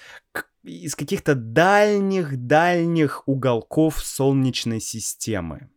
из 0.62 0.94
каких-то 0.94 1.34
дальних-дальних 1.34 3.26
уголков 3.26 4.00
Солнечной 4.04 4.80
системы. 4.80 5.68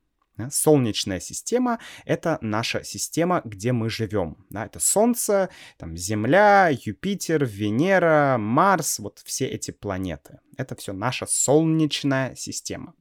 Солнечная 0.50 1.20
система— 1.20 1.80
это 2.06 2.40
наша 2.42 2.84
система, 2.84 3.42
где 3.46 3.74
мы 3.74 3.90
живем. 3.90 4.46
Да, 4.50 4.66
это 4.66 4.80
Солнце, 4.80 5.50
там, 5.78 5.96
Земля, 5.96 6.70
Юпитер, 6.70 7.46
Венера, 7.46 8.38
Марс, 8.40 9.00
вот 9.00 9.22
все 9.24 9.46
эти 9.46 9.72
планеты. 9.72 10.40
Это 10.58 10.76
все 10.76 10.94
наша 10.94 11.28
Солнечная 11.28 12.36
система. 12.36 12.94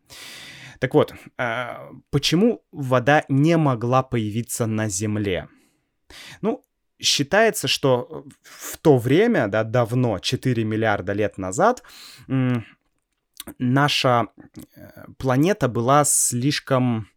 Так 0.81 0.95
вот, 0.95 1.15
а, 1.39 1.91
почему 2.11 2.65
вода 2.73 3.25
не 3.29 3.57
могла 3.57 4.03
появиться 4.03 4.67
на 4.67 4.89
Земле? 4.89 5.49
Ну, 6.41 6.65
считается, 7.01 7.69
что 7.69 8.27
в 8.43 8.77
то 8.79 8.99
время, 8.99 9.49
да, 9.49 9.65
давно, 9.65 10.19
4 10.19 10.65
миллиарда 10.65 11.13
лет 11.13 11.39
назад, 11.39 11.83
наша 13.59 14.27
э, 14.75 15.05
планета 15.19 15.69
была 15.69 16.05
слишком, 16.05 17.09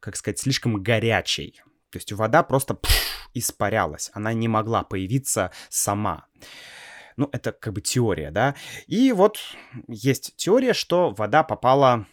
как 0.00 0.16
сказать, 0.16 0.38
слишком 0.38 0.82
горячей. 0.82 1.62
То 1.90 1.98
есть 1.98 2.12
вода 2.12 2.42
просто 2.42 2.74
пфф, 2.74 3.30
испарялась, 3.34 4.10
она 4.12 4.32
не 4.32 4.48
могла 4.48 4.82
появиться 4.82 5.52
сама. 5.68 6.26
Ну, 7.16 7.28
это 7.32 7.52
как 7.52 7.72
бы 7.72 7.80
теория, 7.80 8.30
да. 8.30 8.54
И 8.86 9.12
вот 9.12 9.38
есть 9.88 10.36
теория, 10.36 10.72
что 10.72 11.10
вода 11.10 11.42
попала 11.42 12.06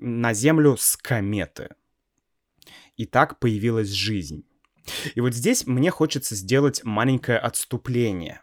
на 0.00 0.34
Землю 0.34 0.76
с 0.76 0.96
кометы. 0.96 1.74
И 2.96 3.06
так 3.06 3.38
появилась 3.38 3.90
жизнь. 3.90 4.44
И 5.14 5.20
вот 5.20 5.34
здесь 5.34 5.66
мне 5.66 5.90
хочется 5.90 6.34
сделать 6.34 6.84
маленькое 6.84 7.38
отступление. 7.38 8.40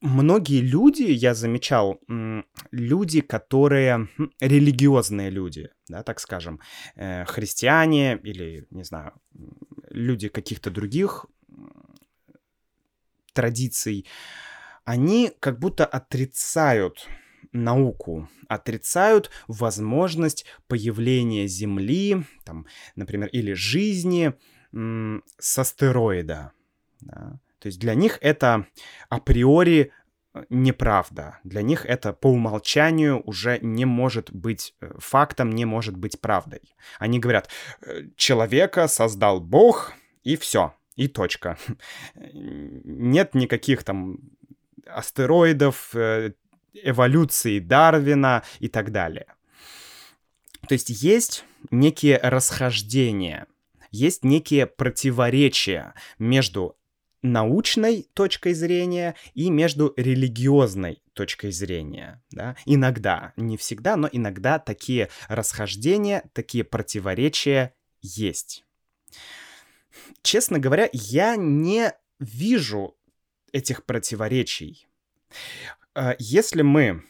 Многие 0.00 0.60
люди, 0.60 1.02
я 1.02 1.34
замечал, 1.34 2.00
люди, 2.70 3.20
которые 3.20 4.08
религиозные 4.38 5.28
люди, 5.28 5.70
да, 5.88 6.04
так 6.04 6.20
скажем, 6.20 6.60
э, 6.94 7.24
христиане 7.24 8.16
или, 8.22 8.68
не 8.70 8.84
знаю, 8.84 9.14
люди 9.90 10.28
каких-то 10.28 10.70
других 10.70 11.26
традиций, 13.32 14.06
они 14.84 15.32
как 15.40 15.58
будто 15.58 15.84
отрицают 15.84 17.08
науку, 17.52 18.28
отрицают 18.48 19.30
возможность 19.46 20.44
появления 20.66 21.46
Земли, 21.46 22.24
там, 22.44 22.66
например, 22.96 23.28
или 23.28 23.52
жизни 23.52 24.34
с 24.72 25.58
астероида. 25.58 26.52
Да? 27.00 27.40
То 27.58 27.66
есть 27.66 27.78
для 27.78 27.94
них 27.94 28.18
это 28.20 28.66
априори 29.08 29.92
э, 30.34 30.44
неправда. 30.48 31.38
Для 31.44 31.62
них 31.62 31.86
это 31.86 32.12
по 32.12 32.28
умолчанию 32.28 33.22
уже 33.24 33.58
не 33.60 33.84
может 33.84 34.32
быть 34.32 34.74
э, 34.80 34.92
фактом, 34.98 35.50
не 35.50 35.64
может 35.64 35.96
быть 35.96 36.20
правдой. 36.20 36.60
Они 36.98 37.18
говорят, 37.18 37.48
«Э, 37.80 38.02
человека 38.16 38.86
создал 38.88 39.40
Бог, 39.40 39.92
и 40.22 40.36
все, 40.36 40.74
и 40.96 41.08
точка. 41.08 41.58
Нет 42.14 43.34
никаких 43.34 43.82
там 43.82 44.18
астероидов, 44.86 45.94
эволюции 46.72 47.58
Дарвина 47.58 48.42
и 48.60 48.68
так 48.68 48.92
далее. 48.92 49.26
То 50.68 50.74
есть 50.74 50.90
есть 50.90 51.44
некие 51.70 52.18
расхождения, 52.18 53.46
есть 53.90 54.24
некие 54.24 54.66
противоречия 54.66 55.94
между 56.18 56.76
научной 57.22 58.08
точкой 58.14 58.54
зрения 58.54 59.16
и 59.34 59.50
между 59.50 59.92
религиозной 59.96 61.02
точкой 61.14 61.50
зрения. 61.50 62.22
Да? 62.30 62.56
Иногда, 62.64 63.32
не 63.36 63.56
всегда, 63.56 63.96
но 63.96 64.08
иногда 64.10 64.58
такие 64.58 65.08
расхождения, 65.28 66.24
такие 66.32 66.64
противоречия 66.64 67.74
есть. 68.00 68.64
Честно 70.22 70.58
говоря, 70.58 70.88
я 70.92 71.36
не 71.36 71.92
вижу 72.20 72.96
этих 73.52 73.84
противоречий. 73.84 74.86
А, 75.98 76.14
если 76.20 76.62
мы, 76.62 77.02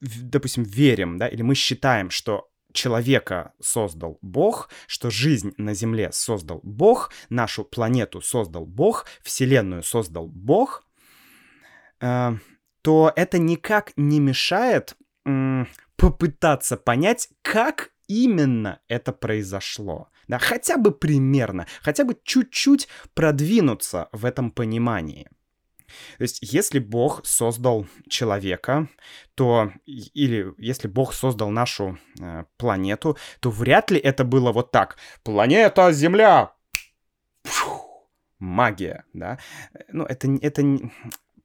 допустим, 0.00 0.62
верим, 0.62 1.18
да, 1.18 1.28
или 1.28 1.42
мы 1.42 1.54
считаем, 1.54 2.08
что 2.08 2.48
человека 2.72 3.52
создал 3.60 4.18
Бог, 4.22 4.70
что 4.86 5.10
жизнь 5.10 5.52
на 5.58 5.74
Земле 5.74 6.10
создал 6.12 6.60
Бог, 6.62 7.12
нашу 7.28 7.62
планету 7.64 8.22
создал 8.22 8.64
Бог, 8.64 9.04
Вселенную 9.22 9.82
создал 9.82 10.28
Бог, 10.28 10.86
а, 12.00 12.38
то 12.80 13.12
это 13.14 13.38
никак 13.38 13.92
не 13.96 14.18
мешает 14.18 14.96
попытаться 15.96 16.78
понять, 16.78 17.28
как 17.42 17.90
именно 18.08 18.80
это 18.88 19.12
произошло. 19.12 20.08
Да, 20.26 20.38
хотя 20.38 20.78
бы 20.78 20.90
примерно, 20.90 21.66
хотя 21.82 22.04
бы 22.04 22.16
чуть-чуть 22.24 22.88
продвинуться 23.12 24.08
в 24.12 24.24
этом 24.24 24.50
понимании. 24.50 25.28
То 26.18 26.22
есть, 26.22 26.38
если 26.42 26.78
Бог 26.78 27.24
создал 27.24 27.86
человека, 28.08 28.88
то 29.34 29.72
или 29.86 30.54
если 30.58 30.88
Бог 30.88 31.14
создал 31.14 31.50
нашу 31.50 31.98
э, 32.20 32.44
планету, 32.56 33.16
то 33.40 33.50
вряд 33.50 33.90
ли 33.90 33.98
это 33.98 34.24
было 34.24 34.52
вот 34.52 34.70
так. 34.70 34.96
Планета 35.22 35.92
Земля. 35.92 36.52
Фу, 37.44 38.08
магия, 38.38 39.04
да? 39.12 39.38
Ну, 39.88 40.04
это, 40.04 40.28
это 40.40 40.62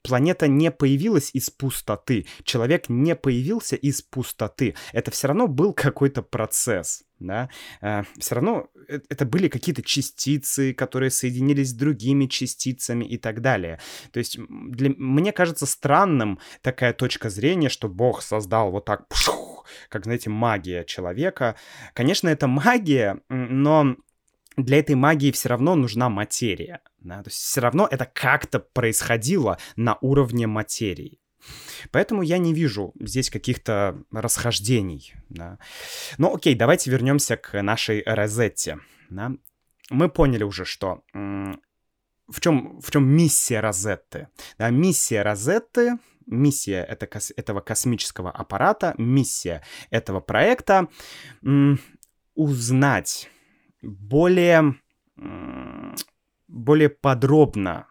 планета 0.02 0.48
не 0.48 0.70
появилась 0.70 1.30
из 1.32 1.50
пустоты, 1.50 2.26
человек 2.44 2.88
не 2.88 3.14
появился 3.14 3.76
из 3.76 4.02
пустоты. 4.02 4.74
Это 4.92 5.10
все 5.10 5.28
равно 5.28 5.46
был 5.46 5.72
какой-то 5.72 6.22
процесс, 6.22 7.04
да. 7.18 7.50
Э, 7.80 8.02
все 8.18 8.34
равно 8.34 8.68
это 8.88 9.24
были 9.24 9.48
какие-то 9.48 9.82
частицы, 9.82 10.72
которые 10.74 11.10
соединились 11.10 11.70
с 11.70 11.74
другими 11.74 12.26
частицами 12.26 13.04
и 13.04 13.18
так 13.18 13.40
далее. 13.40 13.78
То 14.12 14.18
есть 14.18 14.38
для, 14.48 14.90
мне 14.96 15.32
кажется 15.32 15.66
странным 15.66 16.40
такая 16.62 16.92
точка 16.92 17.30
зрения, 17.30 17.68
что 17.68 17.88
Бог 17.88 18.22
создал 18.22 18.70
вот 18.70 18.84
так, 18.86 19.06
как, 19.88 20.04
знаете, 20.04 20.30
магия 20.30 20.84
человека. 20.84 21.56
Конечно, 21.94 22.28
это 22.28 22.46
магия, 22.46 23.20
но 23.28 23.96
для 24.64 24.78
этой 24.78 24.94
магии 24.94 25.30
все 25.32 25.48
равно 25.48 25.74
нужна 25.74 26.08
материя. 26.08 26.80
Да? 27.00 27.22
То 27.22 27.28
есть 27.28 27.38
все 27.38 27.60
равно 27.60 27.88
это 27.90 28.04
как-то 28.06 28.60
происходило 28.60 29.58
на 29.76 29.98
уровне 30.00 30.46
материи. 30.46 31.20
Поэтому 31.90 32.22
я 32.22 32.38
не 32.38 32.52
вижу 32.52 32.92
здесь 33.00 33.30
каких-то 33.30 34.02
расхождений. 34.12 35.14
Да. 35.28 35.58
Но 36.18 36.34
окей, 36.34 36.54
давайте 36.54 36.90
вернемся 36.90 37.36
к 37.36 37.62
нашей 37.62 38.02
Розетте. 38.04 38.78
Да. 39.08 39.32
мы 39.90 40.08
поняли 40.08 40.44
уже, 40.44 40.64
что 40.64 41.02
в 41.12 42.40
чем, 42.40 42.80
в 42.80 42.90
чем 42.90 43.08
миссия 43.08 43.60
Розетты. 43.60 44.28
Да, 44.58 44.70
миссия 44.70 45.22
Розетты, 45.22 45.98
миссия 46.26 46.84
это, 46.84 47.08
этого 47.36 47.60
космического 47.60 48.30
аппарата, 48.30 48.94
миссия 48.98 49.62
этого 49.90 50.20
проекта 50.20 50.88
узнать 52.34 53.28
более, 53.82 54.76
более 56.48 56.88
подробно 56.88 57.86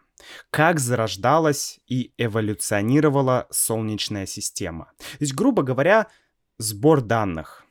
как 0.50 0.78
зарождалась 0.78 1.80
и 1.86 2.12
эволюционировала 2.18 3.46
Солнечная 3.50 4.26
система. 4.26 4.92
То 4.98 5.16
есть, 5.20 5.34
грубо 5.34 5.62
говоря, 5.62 6.08
сбор 6.58 7.00
данных. 7.00 7.64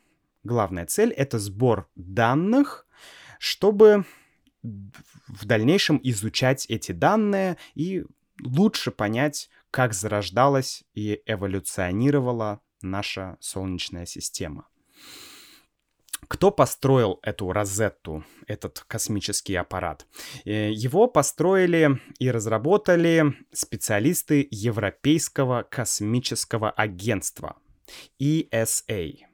Главная 0.43 0.85
цель— 0.85 1.11
это 1.17 1.37
сбор 1.37 1.89
данных, 1.95 2.87
чтобы 3.39 4.05
в 4.63 5.45
дальнейшем 5.45 5.99
изучать 6.03 6.65
эти 6.69 6.91
данные 6.91 7.57
и 7.75 8.03
лучше 8.41 8.91
понять, 8.91 9.49
как 9.71 9.93
зарождалась 9.93 10.83
и 10.93 11.21
эволюционировала 11.25 12.61
наша 12.81 13.37
Солнечная 13.39 14.05
система. 14.05 14.67
Кто 16.29 16.51
построил 16.51 17.19
эту 17.23 17.51
Розетту, 17.51 18.23
этот 18.45 18.81
космический 18.87 19.55
аппарат? 19.55 20.05
Э, 20.45 20.71
его 20.71 21.07
построили 21.07 21.99
и 22.19 22.29
разработали 22.29 23.33
специалисты 23.51 24.47
Европейского 24.51 25.63
космического 25.63 26.69
агентства 26.69 27.57
ESA. 28.21 29.25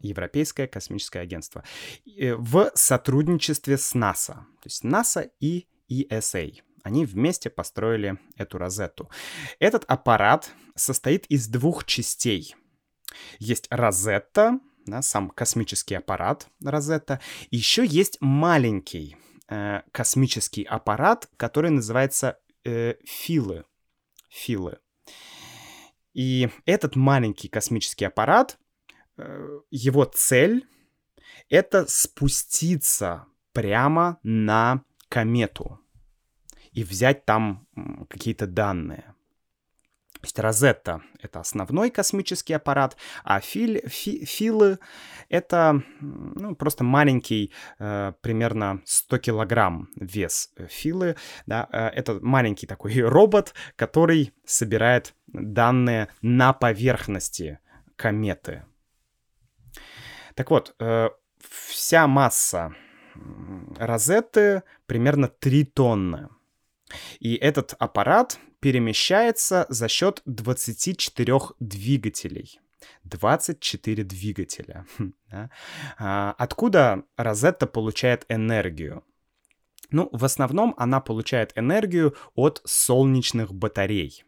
Европейское 0.00 0.66
космическое 0.66 1.20
агентство, 1.20 1.64
э, 2.06 2.34
в 2.34 2.72
сотрудничестве 2.74 3.76
с 3.76 3.92
НАСА. 3.92 4.46
То 4.62 4.66
есть 4.66 4.84
НАСА 4.84 5.30
и 5.40 5.68
ESA. 5.90 6.62
Они 6.82 7.04
вместе 7.04 7.50
построили 7.50 8.18
эту 8.36 8.56
розетту. 8.56 9.10
Этот 9.58 9.84
аппарат 9.84 10.50
состоит 10.74 11.26
из 11.26 11.46
двух 11.46 11.84
частей. 11.84 12.56
Есть 13.38 13.66
розетта, 13.68 14.60
да, 14.90 15.02
сам 15.02 15.30
космический 15.30 15.94
аппарат 15.94 16.48
Розетта. 16.62 17.20
Еще 17.50 17.84
есть 17.84 18.18
маленький 18.20 19.16
э, 19.48 19.82
космический 19.92 20.62
аппарат, 20.64 21.28
который 21.36 21.70
называется 21.70 22.38
э, 22.64 22.94
Филы. 23.04 23.64
Филы. 24.28 24.78
И 26.14 26.48
этот 26.64 26.96
маленький 26.96 27.48
космический 27.48 28.04
аппарат, 28.04 28.58
э, 29.16 29.60
его 29.70 30.04
цель— 30.04 30.66
это 31.48 31.86
спуститься 31.86 33.26
прямо 33.52 34.18
на 34.22 34.84
комету 35.08 35.80
и 36.72 36.84
взять 36.84 37.24
там 37.24 37.66
какие-то 38.08 38.46
данные. 38.46 39.14
То 40.20 40.24
есть 40.24 40.38
Розетта— 40.40 41.00
это 41.22 41.38
основной 41.38 41.90
космический 41.90 42.54
аппарат, 42.54 42.96
а 43.22 43.40
фил, 43.40 43.80
фи, 43.86 44.24
Филы— 44.24 44.80
это 45.28 45.82
ну, 46.00 46.56
просто 46.56 46.82
маленький, 46.82 47.52
э, 47.78 48.12
примерно 48.20 48.82
100 48.84 49.18
килограмм 49.18 49.88
вес 49.94 50.50
Филы. 50.68 51.14
Да? 51.46 51.68
Э, 51.70 51.86
это 51.90 52.18
маленький 52.20 52.66
такой 52.66 53.00
робот, 53.00 53.54
который 53.76 54.32
собирает 54.44 55.14
данные 55.28 56.08
на 56.20 56.52
поверхности 56.52 57.60
кометы. 57.94 58.64
Так 60.34 60.50
вот, 60.50 60.74
э, 60.80 61.10
вся 61.40 62.08
масса 62.08 62.74
Розетты 63.78 64.64
примерно 64.86 65.28
3 65.28 65.64
тонны. 65.64 66.28
И 67.20 67.36
этот 67.36 67.74
аппарат 67.78 68.38
перемещается 68.60 69.66
за 69.68 69.88
счет 69.88 70.22
24 70.26 71.38
двигателей. 71.60 72.60
24 73.04 74.04
двигателя. 74.04 74.86
Хм, 74.98 75.14
а, 75.98 76.34
откуда 76.38 77.04
Розетта 77.16 77.66
получает 77.66 78.24
энергию? 78.28 79.04
Ну, 79.90 80.08
в 80.12 80.24
основном 80.24 80.74
она 80.76 81.00
получает 81.00 81.52
энергию 81.56 82.14
от 82.34 82.60
солнечных 82.64 83.54
батарей. 83.54 84.24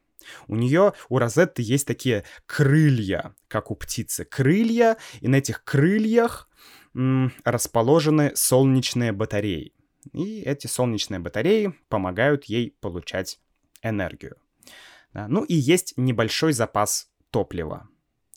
У 0.48 0.56
нее, 0.56 0.92
у 1.08 1.18
Розетты 1.18 1.62
есть 1.62 1.86
такие 1.86 2.24
крылья, 2.46 3.34
как 3.48 3.70
у 3.70 3.74
птицы. 3.74 4.24
Крылья, 4.24 4.96
и 5.20 5.28
на 5.28 5.36
этих 5.36 5.64
крыльях 5.64 6.48
м, 6.94 7.32
расположены 7.44 8.32
солнечные 8.34 9.12
батареи. 9.12 9.72
И 10.12 10.40
эти 10.42 10.66
солнечные 10.66 11.20
батареи 11.20 11.74
помогают 11.88 12.46
ей 12.46 12.76
получать 12.80 13.38
энергию. 13.82 14.36
Да? 15.12 15.28
Ну 15.28 15.44
и 15.44 15.54
есть 15.54 15.94
небольшой 15.96 16.52
запас 16.52 17.10
топлива 17.30 17.88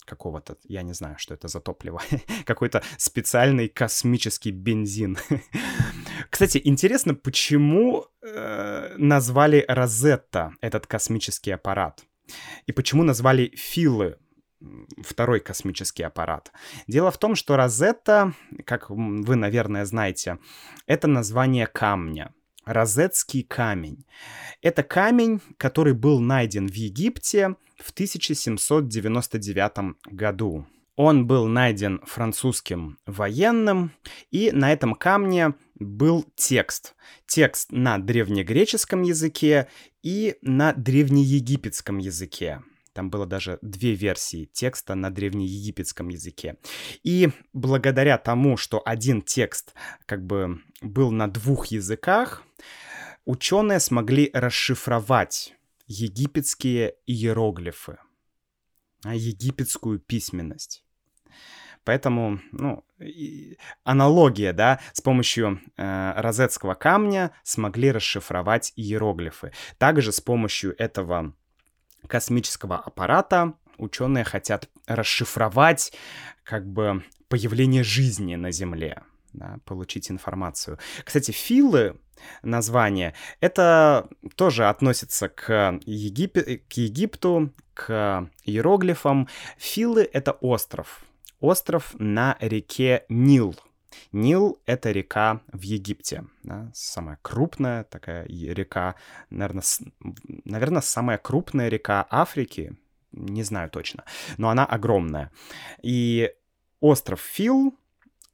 какого-то, 0.04 0.56
я 0.64 0.82
не 0.82 0.92
знаю, 0.92 1.16
что 1.18 1.34
это 1.34 1.48
за 1.48 1.60
топливо, 1.60 2.02
какой-то 2.44 2.82
специальный 2.98 3.68
космический 3.68 4.50
бензин. 4.50 5.16
Кстати, 6.30 6.60
интересно, 6.62 7.14
почему 7.14 8.06
э, 8.22 8.94
назвали 8.98 9.64
Розетта 9.68 10.52
этот 10.60 10.86
космический 10.86 11.52
аппарат? 11.52 12.04
И 12.66 12.72
почему 12.72 13.02
назвали 13.02 13.52
Филы 13.56 14.16
второй 15.02 15.40
космический 15.40 16.04
аппарат. 16.04 16.52
Дело 16.86 17.10
в 17.10 17.18
том, 17.18 17.34
что 17.34 17.56
Розетта, 17.56 18.32
как 18.64 18.88
вы, 18.88 19.36
наверное, 19.36 19.84
знаете, 19.84 20.38
это 20.86 21.06
название 21.06 21.66
камня. 21.66 22.32
Розетский 22.64 23.42
камень. 23.42 24.04
Это 24.62 24.82
камень, 24.82 25.40
который 25.58 25.94
был 25.94 26.20
найден 26.20 26.68
в 26.68 26.74
Египте 26.74 27.56
в 27.78 27.90
1799 27.90 29.96
году. 30.06 30.66
Он 30.96 31.26
был 31.26 31.46
найден 31.46 32.00
французским 32.06 32.98
военным, 33.04 33.92
и 34.30 34.52
на 34.52 34.72
этом 34.72 34.94
камне 34.94 35.54
был 35.74 36.24
текст. 36.36 36.94
Текст 37.26 37.72
на 37.72 37.98
древнегреческом 37.98 39.02
языке 39.02 39.68
и 40.02 40.36
на 40.40 40.72
древнеегипетском 40.72 41.98
языке. 41.98 42.62
Там 42.94 43.10
было 43.10 43.26
даже 43.26 43.58
две 43.60 43.94
версии 43.94 44.44
текста 44.46 44.94
на 44.94 45.10
древнеегипетском 45.10 46.08
языке. 46.08 46.56
И 47.02 47.30
благодаря 47.52 48.18
тому, 48.18 48.56
что 48.56 48.80
один 48.84 49.20
текст 49.20 49.74
как 50.06 50.24
бы 50.24 50.62
был 50.80 51.10
на 51.10 51.28
двух 51.28 51.66
языках, 51.66 52.44
ученые 53.24 53.80
смогли 53.80 54.30
расшифровать 54.32 55.56
египетские 55.88 56.94
иероглифы, 57.06 57.98
а, 59.04 59.14
египетскую 59.14 59.98
письменность. 59.98 60.84
Поэтому, 61.82 62.40
ну, 62.52 62.84
аналогия, 63.82 64.52
да, 64.52 64.80
с 64.92 65.02
помощью 65.02 65.60
э, 65.76 66.12
розетского 66.16 66.74
камня 66.74 67.32
смогли 67.42 67.90
расшифровать 67.92 68.72
иероглифы. 68.76 69.52
Также 69.76 70.10
с 70.10 70.20
помощью 70.20 70.74
этого 70.80 71.34
космического 72.06 72.76
аппарата 72.76 73.54
ученые 73.78 74.24
хотят 74.24 74.68
расшифровать 74.86 75.92
как 76.42 76.66
бы 76.66 77.04
появление 77.28 77.82
жизни 77.82 78.36
на 78.36 78.50
Земле, 78.50 79.02
да, 79.32 79.58
получить 79.64 80.10
информацию. 80.10 80.78
Кстати, 81.04 81.30
филы 81.30 81.98
название, 82.42 83.14
это 83.40 84.08
тоже 84.36 84.68
относится 84.68 85.28
к, 85.28 85.78
Егип... 85.84 86.34
к 86.34 86.72
Египту, 86.74 87.52
к 87.74 88.30
иероглифам. 88.44 89.28
Филы— 89.58 90.08
это 90.12 90.32
остров. 90.32 91.04
Остров 91.40 91.94
на 91.98 92.36
реке 92.40 93.04
Нил— 93.08 93.56
Нил— 94.12 94.60
это 94.66 94.90
река 94.90 95.40
в 95.52 95.62
Египте, 95.62 96.24
да, 96.42 96.70
самая 96.74 97.18
крупная 97.22 97.84
такая 97.84 98.26
река, 98.26 98.94
наверное, 99.30 99.62
с, 99.62 99.82
наверное, 100.44 100.82
самая 100.82 101.18
крупная 101.18 101.68
река 101.68 102.06
Африки, 102.10 102.76
не 103.12 103.42
знаю 103.42 103.70
точно, 103.70 104.04
но 104.38 104.50
она 104.50 104.64
огромная. 104.64 105.30
И 105.82 106.32
остров 106.80 107.20
Фил 107.20 107.78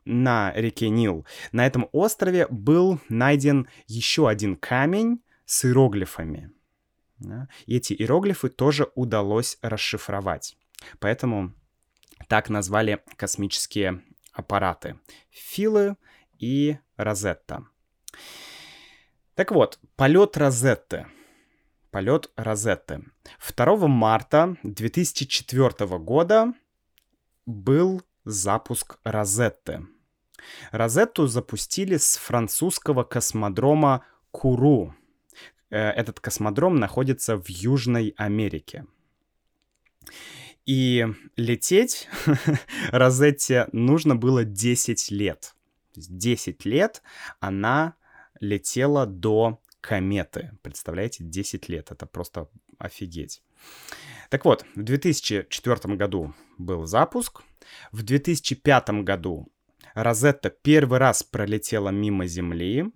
на 0.04 0.52
реке 0.54 0.88
Нил, 0.88 1.26
на 1.52 1.66
этом 1.66 1.88
острове 1.92 2.46
был 2.48 3.00
найден 3.08 3.68
еще 3.86 4.28
один 4.28 4.56
камень 4.56 5.22
с 5.44 5.64
иероглифами. 5.64 6.50
Да? 7.18 7.48
И 7.66 7.76
эти 7.76 7.92
иероглифы 7.92 8.48
тоже 8.48 8.90
удалось 8.94 9.58
расшифровать. 9.62 10.56
Поэтому 10.98 11.52
так 12.28 12.48
назвали 12.48 13.02
космические 13.16 14.02
аппараты 14.32 14.98
Филы 15.30 15.96
и 16.38 16.78
Розетта. 16.96 17.66
Так 19.34 19.52
вот, 19.52 19.78
полет 19.96 20.36
Розетты. 20.36 21.06
Полет 21.90 22.30
Розетты. 22.36 23.04
2 23.56 23.88
марта 23.88 24.56
2004 24.62 25.98
года 25.98 26.52
был 27.46 28.02
запуск 28.24 28.98
Розетты. 29.04 29.86
Розетту 30.72 31.26
запустили 31.26 31.96
с 31.96 32.16
французского 32.16 33.02
космодрома 33.04 34.04
Куру. 34.30 34.94
Э, 35.70 35.90
этот 35.90 36.20
космодром 36.20 36.76
находится 36.76 37.36
в 37.36 37.48
Южной 37.48 38.14
Америке. 38.16 38.86
И 40.70 41.04
лететь 41.34 42.08
Розетте 42.92 43.66
нужно 43.72 44.14
было 44.14 44.44
10 44.44 45.10
лет. 45.10 45.56
10 45.96 46.64
лет 46.64 47.02
она 47.40 47.96
летела 48.38 49.04
до 49.04 49.60
кометы. 49.80 50.52
Представляете, 50.62 51.24
10 51.24 51.68
лет. 51.68 51.90
Это 51.90 52.06
просто 52.06 52.48
офигеть. 52.78 53.42
Так 54.28 54.44
вот, 54.44 54.64
в 54.76 54.82
2004 54.84 55.96
году 55.96 56.34
был 56.56 56.86
запуск. 56.86 57.42
В 57.90 58.04
2005 58.04 58.90
году 59.02 59.48
Розетта 59.94 60.50
первый 60.50 61.00
раз 61.00 61.24
пролетела 61.24 61.88
мимо 61.88 62.28
Земли. 62.28 62.92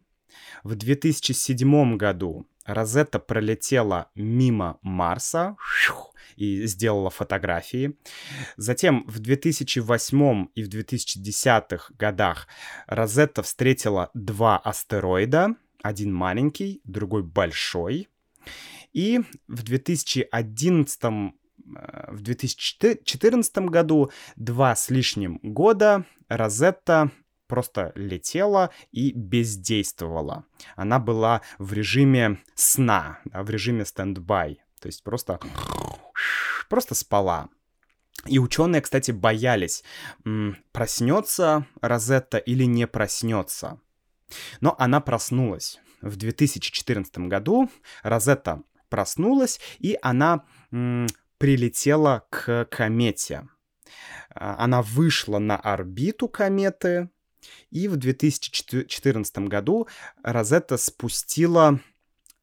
В 0.62 0.76
2007 0.76 1.96
году 1.96 2.46
Розетта 2.64 3.18
пролетела 3.18 4.10
мимо 4.14 4.78
Марса 4.82 5.56
и 6.36 6.66
сделала 6.66 7.10
фотографии. 7.10 7.96
Затем 8.56 9.04
в 9.06 9.18
2008 9.18 10.46
и 10.54 10.62
в 10.62 10.68
2010 10.68 11.64
годах 11.98 12.48
Розетта 12.86 13.42
встретила 13.42 14.10
два 14.14 14.58
астероида. 14.58 15.56
Один 15.82 16.14
маленький, 16.14 16.80
другой 16.84 17.22
большой. 17.22 18.08
И 18.92 19.20
в 19.48 19.62
2011 19.62 21.04
э, 21.04 21.08
в 22.12 22.22
2014 22.22 23.56
году, 23.58 24.10
два 24.36 24.74
с 24.74 24.88
лишним 24.88 25.40
года, 25.42 26.04
Розетта 26.28 27.10
просто 27.46 27.92
летела 27.94 28.70
и 28.92 29.12
бездействовала. 29.12 30.44
Она 30.76 30.98
была 30.98 31.42
в 31.58 31.72
режиме 31.72 32.38
сна, 32.54 33.20
в 33.24 33.48
режиме 33.50 33.84
стендбай. 33.84 34.60
То 34.80 34.88
есть 34.88 35.02
просто, 35.02 35.40
просто 36.68 36.94
спала. 36.94 37.48
И 38.26 38.38
ученые, 38.38 38.80
кстати, 38.80 39.10
боялись, 39.10 39.84
проснется 40.72 41.66
Розетта 41.80 42.38
или 42.38 42.64
не 42.64 42.86
проснется. 42.86 43.80
Но 44.60 44.74
она 44.78 45.00
проснулась. 45.00 45.80
В 46.00 46.16
2014 46.16 47.18
году 47.18 47.70
Розетта 48.02 48.62
проснулась, 48.88 49.60
и 49.78 49.98
она 50.02 50.44
прилетела 51.38 52.26
к 52.30 52.66
комете. 52.70 53.48
А, 54.34 54.56
она 54.62 54.82
вышла 54.82 55.38
на 55.38 55.56
орбиту 55.56 56.28
кометы, 56.28 57.10
и 57.70 57.88
в 57.88 57.96
2014 57.96 59.38
году 59.38 59.88
Розетта 60.22 60.76
спустила 60.76 61.80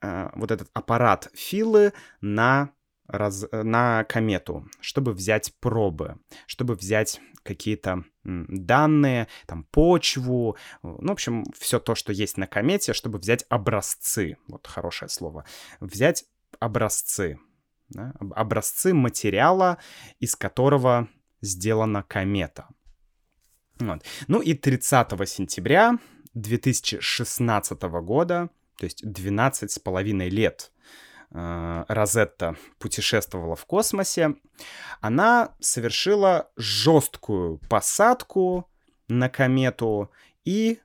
э, 0.01 0.29
вот 0.35 0.51
этот 0.51 0.69
аппарат 0.73 1.29
Филы 1.33 1.93
на, 2.21 2.71
раз, 3.07 3.45
на 3.51 4.03
комету, 4.05 4.67
чтобы 4.79 5.13
взять 5.13 5.53
пробы, 5.59 6.17
чтобы 6.47 6.75
взять 6.75 7.19
какие-то 7.43 8.03
данные, 8.23 9.27
там, 9.47 9.63
почву, 9.65 10.57
ну, 10.83 11.07
в 11.07 11.11
общем, 11.11 11.43
все 11.57 11.79
то, 11.79 11.95
что 11.95 12.13
есть 12.13 12.37
на 12.37 12.47
комете, 12.47 12.93
чтобы 12.93 13.17
взять 13.17 13.45
образцы, 13.49 14.37
вот 14.47 14.67
хорошее 14.67 15.09
слово, 15.09 15.45
взять 15.79 16.25
образцы, 16.59 17.39
да, 17.89 18.13
образцы 18.35 18.93
материала, 18.93 19.77
из 20.19 20.35
которого 20.35 21.09
сделана 21.41 22.03
комета. 22.03 22.67
Вот. 23.81 24.03
Ну 24.27 24.41
и 24.41 24.53
30 24.53 25.27
сентября 25.27 25.97
2016 26.33 27.81
года, 27.81 28.49
то 28.77 28.85
есть 28.85 29.01
12 29.03 29.71
с 29.71 29.79
половиной 29.79 30.29
лет 30.29 30.71
э, 31.31 31.85
Розетта 31.87 32.55
путешествовала 32.79 33.55
в 33.55 33.65
космосе, 33.65 34.35
она 35.01 35.55
совершила 35.59 36.51
жесткую 36.55 37.57
посадку 37.69 38.69
на 39.07 39.29
комету 39.29 40.11
и 40.45 40.79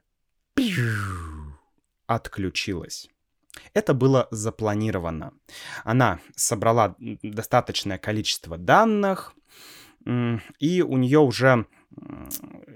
отключилась. 2.07 3.09
Это 3.73 3.93
было 3.93 4.27
запланировано. 4.31 5.33
Она 5.83 6.19
собрала 6.35 6.95
достаточное 6.97 7.97
количество 7.97 8.57
данных, 8.57 9.33
и 10.59 10.81
у 10.81 10.97
нее 10.97 11.19
уже 11.19 11.65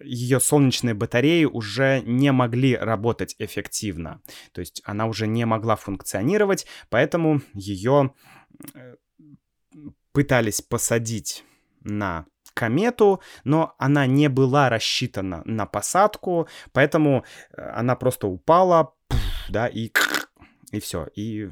ее 0.03 0.39
солнечные 0.39 0.93
батареи 0.93 1.45
уже 1.45 2.01
не 2.01 2.31
могли 2.31 2.75
работать 2.75 3.35
эффективно. 3.39 4.21
То 4.51 4.61
есть 4.61 4.81
она 4.85 5.05
уже 5.05 5.27
не 5.27 5.45
могла 5.45 5.75
функционировать, 5.75 6.65
поэтому 6.89 7.41
ее 7.53 8.13
э, 8.73 8.95
пытались 10.11 10.61
посадить 10.61 11.43
на 11.81 12.25
комету, 12.53 13.21
но 13.43 13.75
она 13.77 14.05
не 14.05 14.29
была 14.29 14.69
рассчитана 14.69 15.41
на 15.45 15.65
посадку, 15.65 16.47
поэтому 16.73 17.23
э, 17.51 17.61
она 17.61 17.95
просто 17.95 18.27
упала, 18.27 18.93
да, 19.49 19.67
и, 19.67 19.91
и 20.71 20.79
все, 20.79 21.07
и 21.15 21.49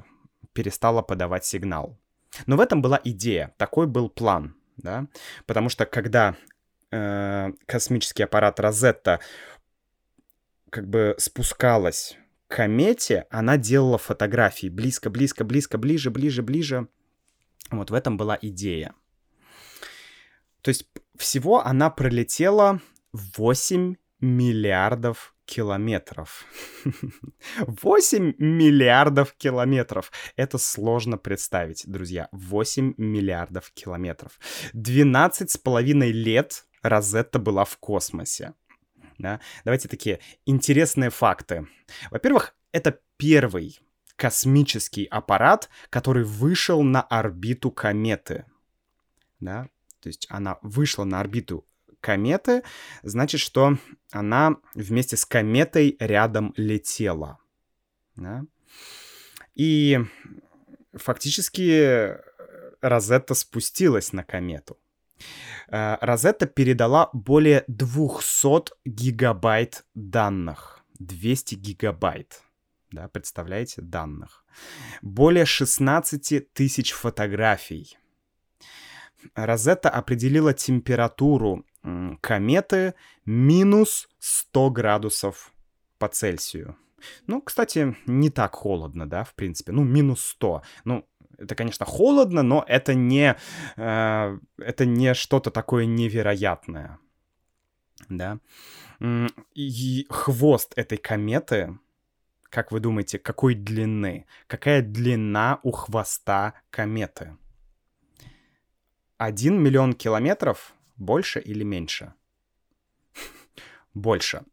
перестала 0.54 1.02
подавать 1.02 1.46
сигнал. 1.46 1.98
Но 2.46 2.58
в 2.58 2.60
этом 2.60 2.82
была 2.82 3.00
идея, 3.04 3.54
такой 3.58 3.88
был 3.88 4.10
план, 4.10 4.56
да, 4.78 5.08
потому 5.46 5.70
что 5.70 5.86
когда 5.86 6.36
э, 6.92 7.52
космический 7.66 8.24
аппарат 8.24 8.60
Розетта 8.60 9.20
как 10.70 10.88
бы 10.88 11.16
спускалась 11.18 12.18
к 12.48 12.56
комете, 12.56 13.26
она 13.30 13.58
делала 13.58 13.98
фотографии 13.98 14.68
близко, 14.70 15.10
близко, 15.10 15.44
близко, 15.44 15.78
ближе, 15.78 16.10
ближе, 16.12 16.42
ближе. 16.42 16.88
Вот 17.72 17.92
в 17.92 17.94
этом 17.94 18.18
была 18.18 18.38
идея. 18.42 18.94
То 20.62 20.70
есть 20.70 20.88
всего 21.18 21.66
она 21.66 21.90
пролетела 21.90 22.82
8 23.14 23.96
миллиардов 24.20 25.36
километров. 25.46 26.46
8 27.60 28.34
миллиардов 28.38 29.34
километров. 29.34 30.12
Это 30.36 30.58
сложно 30.58 31.18
представить, 31.18 31.84
друзья. 31.88 32.30
8 32.32 32.96
миллиардов 32.98 33.72
километров. 33.74 34.40
12 34.74 35.50
с 35.50 35.58
половиной 35.58 36.12
лет 36.12 36.66
Розетта 36.82 37.40
была 37.40 37.66
в 37.66 37.78
космосе. 37.78 38.54
Да? 39.18 39.40
Давайте 39.66 39.88
такие 39.88 40.20
интересные 40.46 41.10
факты. 41.10 41.68
Во-первых, 42.10 42.56
это 42.72 43.00
первый 43.18 43.80
космический 44.16 45.06
аппарат, 45.06 45.70
который 45.90 46.24
вышел 46.24 46.84
на 46.84 47.02
орбиту 47.02 47.72
кометы. 47.72 48.46
Да? 49.40 49.70
То 50.02 50.08
есть 50.08 50.28
она 50.30 50.58
вышла 50.62 51.04
на 51.04 51.20
орбиту 51.20 51.66
кометы, 52.02 52.64
значит, 53.04 53.42
что 53.42 53.78
она 54.12 54.58
вместе 54.74 55.18
с 55.18 55.26
кометой 55.26 55.98
рядом 56.00 56.54
летела. 56.56 57.40
Да? 58.16 58.44
И 59.56 60.00
фактически 60.94 62.18
Розетта 62.82 63.34
спустилась 63.34 64.14
на 64.14 64.24
комету. 64.24 64.78
Э, 65.72 65.98
Розетта 66.02 66.46
передала 66.48 67.10
более 67.14 67.64
200 67.68 68.74
гигабайт 68.86 69.86
данных. 69.96 70.84
200 71.00 71.56
гигабайт. 71.56 72.42
Да, 72.92 73.08
представляете, 73.08 73.82
данных. 73.82 74.46
Более 75.02 75.46
16 75.46 76.54
тысяч 76.54 76.92
фотографий. 76.92 77.98
Розетта 79.36 79.90
определила 79.90 80.54
температуру 80.54 81.66
кометы 82.22 82.94
минус 83.26 84.10
100 84.20 84.70
градусов 84.72 85.52
по 85.98 86.08
Цельсию. 86.08 86.76
Ну, 87.28 87.42
кстати, 87.42 87.96
не 88.08 88.30
так 88.30 88.56
холодно, 88.56 89.06
да, 89.06 89.24
в 89.24 89.34
принципе. 89.34 89.72
Ну, 89.72 89.84
минус 89.84 90.22
100. 90.22 90.62
Ну, 90.86 91.06
это, 91.40 91.56
конечно, 91.56 91.86
холодно, 91.86 92.44
но 92.44 92.64
это 92.68 92.94
не, 92.94 93.36
э, 93.78 94.40
это 94.58 94.86
не 94.86 95.14
что-то 95.14 95.52
такое 95.52 95.86
невероятное. 95.86 97.00
Да. 98.10 98.40
И 99.56 100.06
хвост 100.10 100.74
этой 100.76 100.98
кометы, 100.98 101.78
как 102.50 102.72
вы 102.72 102.80
думаете, 102.80 103.20
какой 103.20 103.56
длины? 103.56 104.26
Какая 104.48 104.82
длина 104.82 105.60
у 105.64 105.72
хвоста 105.72 106.54
кометы? 106.70 107.38
Один 109.18 109.62
миллион 109.62 109.94
километров 109.94 110.74
больше 110.96 111.40
или 111.40 111.64
меньше? 111.64 112.14
Больше. 113.94 114.44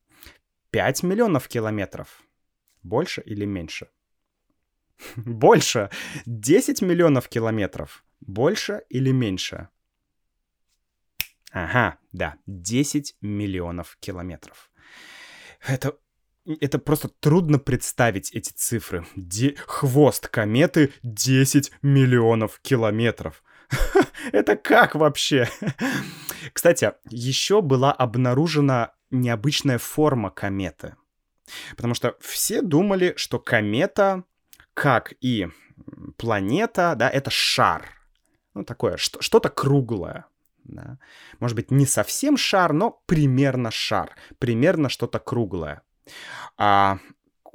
Пять 0.71 1.03
миллионов 1.03 1.49
километров 1.49 2.23
больше 2.83 3.21
или 3.21 3.45
меньше? 3.45 3.89
Больше. 5.17 5.91
10 6.27 6.83
миллионов 6.83 7.29
километров. 7.29 8.05
Больше 8.21 8.83
или 8.89 9.11
меньше? 9.11 9.69
Ага, 11.53 11.99
да, 12.13 12.37
10 12.47 13.17
миллионов 13.21 13.97
километров. 14.01 14.71
Это 15.67 15.97
это 16.61 16.79
просто 16.79 17.09
трудно 17.09 17.59
представить 17.59 18.33
эти 18.33 18.53
цифры. 18.53 19.05
Де... 19.17 19.57
Хвост 19.67 20.29
кометы 20.29 20.93
10 21.03 21.73
миллионов 21.83 22.61
километров. 22.61 23.43
Это 24.33 24.57
как 24.57 24.95
вообще? 24.95 25.49
Кстати, 26.53 26.93
еще 27.11 27.63
была 27.63 27.93
обнаружена 27.93 28.93
необычная 29.11 29.79
форма 29.79 30.31
кометы. 30.31 30.95
Потому 31.77 31.95
что 31.95 32.17
все 32.21 32.63
думали, 32.63 33.15
что 33.17 33.39
комета, 33.39 34.25
как 34.77 35.15
и 35.23 35.49
планета, 36.19 36.95
да, 36.97 37.09
это 37.09 37.31
шар. 37.31 37.83
Ну, 38.53 38.63
такое, 38.63 38.99
что-то 38.99 39.49
круглое. 39.49 40.27
Да. 40.65 40.99
Может 41.41 41.57
быть, 41.57 41.71
не 41.71 41.87
совсем 41.87 42.37
шар, 42.37 42.75
но 42.75 43.03
примерно 43.07 43.71
шар. 43.71 44.15
Примерно 44.39 44.91
что-то 44.91 45.19
круглое. 45.19 45.81
А 46.59 46.99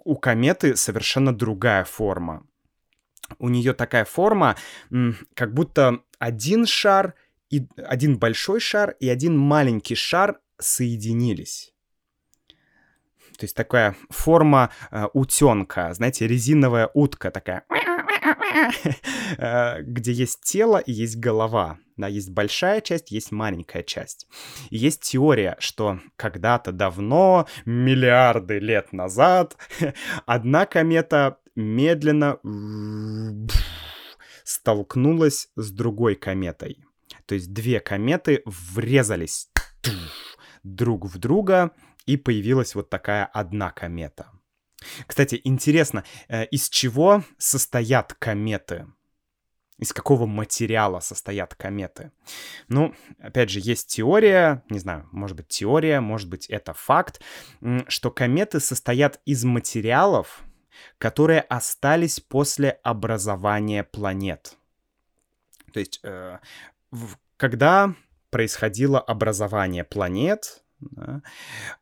у 0.03 0.15
кометы 0.15 0.75
совершенно 0.75 1.31
другая 1.31 1.83
форма. 1.83 2.47
У 3.37 3.49
нее 3.49 3.73
такая 3.73 4.05
форма, 4.05 4.55
как 5.35 5.53
будто 5.53 5.99
один 6.17 6.65
шар, 6.65 7.13
и 7.51 7.67
один 7.77 8.17
большой 8.17 8.59
шар 8.59 8.95
и 8.99 9.07
один 9.07 9.37
маленький 9.37 9.95
шар 9.95 10.39
соединились. 10.57 11.70
То 13.41 13.45
есть 13.45 13.55
такая 13.55 13.95
форма 14.11 14.69
э, 14.91 15.07
утенка, 15.13 15.91
знаете, 15.95 16.27
резиновая 16.27 16.91
утка 16.93 17.31
такая, 17.31 17.65
э, 19.39 19.81
где 19.81 20.11
есть 20.11 20.41
тело 20.43 20.77
и 20.77 20.91
есть 20.91 21.17
голова. 21.17 21.79
Да, 21.97 22.07
есть 22.07 22.29
большая 22.29 22.81
часть, 22.81 23.09
есть 23.09 23.31
маленькая 23.31 23.81
часть. 23.81 24.27
И 24.69 24.77
есть 24.77 25.01
теория, 25.01 25.55
что 25.57 25.99
когда-то 26.17 26.71
давно, 26.71 27.47
миллиарды 27.65 28.59
лет 28.59 28.93
назад, 28.93 29.57
одна 30.27 30.67
комета 30.67 31.39
медленно 31.55 32.37
столкнулась 34.43 35.49
с 35.55 35.71
другой 35.71 36.13
кометой. 36.13 36.85
То 37.25 37.33
есть 37.33 37.51
две 37.51 37.79
кометы 37.79 38.43
врезались 38.45 39.49
друг 40.63 41.05
в 41.05 41.17
друга, 41.17 41.71
и 42.11 42.17
появилась 42.17 42.75
вот 42.75 42.89
такая 42.89 43.25
одна 43.25 43.71
комета. 43.71 44.27
Кстати, 45.07 45.39
интересно, 45.43 46.03
э, 46.27 46.45
из 46.45 46.69
чего 46.69 47.23
состоят 47.37 48.13
кометы? 48.15 48.87
Из 49.77 49.93
какого 49.93 50.25
материала 50.25 50.99
состоят 50.99 51.55
кометы? 51.55 52.11
Ну, 52.67 52.93
опять 53.19 53.49
же, 53.49 53.59
есть 53.61 53.87
теория, 53.87 54.63
не 54.69 54.79
знаю, 54.79 55.07
может 55.11 55.37
быть 55.37 55.47
теория, 55.47 56.01
может 56.01 56.29
быть 56.29 56.47
это 56.47 56.73
факт, 56.73 57.21
что 57.87 58.11
кометы 58.11 58.59
состоят 58.59 59.21
из 59.25 59.43
материалов, 59.43 60.41
которые 60.97 61.41
остались 61.41 62.19
после 62.19 62.71
образования 62.83 63.83
планет. 63.83 64.57
То 65.73 65.79
есть, 65.79 65.99
э, 66.03 66.39
когда 67.37 67.95
происходило 68.29 68.99
образование 68.99 69.83
планет, 69.83 70.63
да, 70.81 71.21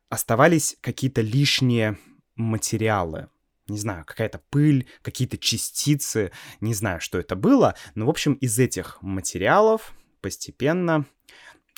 оставались 0.09 0.77
какие-то 0.81 1.21
лишние 1.21 1.97
материалы. 2.35 3.29
Не 3.67 3.77
знаю, 3.77 4.03
какая-то 4.05 4.41
пыль, 4.49 4.87
какие-то 5.01 5.37
частицы, 5.37 6.31
не 6.59 6.73
знаю, 6.73 6.99
что 6.99 7.19
это 7.19 7.35
было, 7.35 7.75
но, 7.95 8.05
в 8.05 8.09
общем, 8.09 8.33
из 8.33 8.57
этих 8.57 9.01
материалов 9.01 9.93
постепенно 10.21 11.05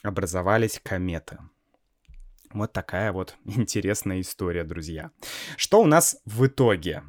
образовались 0.03 0.79
кометы. 0.81 1.37
Вот 2.53 2.73
такая 2.73 3.11
вот 3.11 3.35
интересная 3.45 4.21
история, 4.21 4.63
друзья. 4.63 5.11
Что 5.57 5.81
у 5.81 5.85
нас 5.85 6.17
в 6.25 6.45
итоге? 6.45 7.03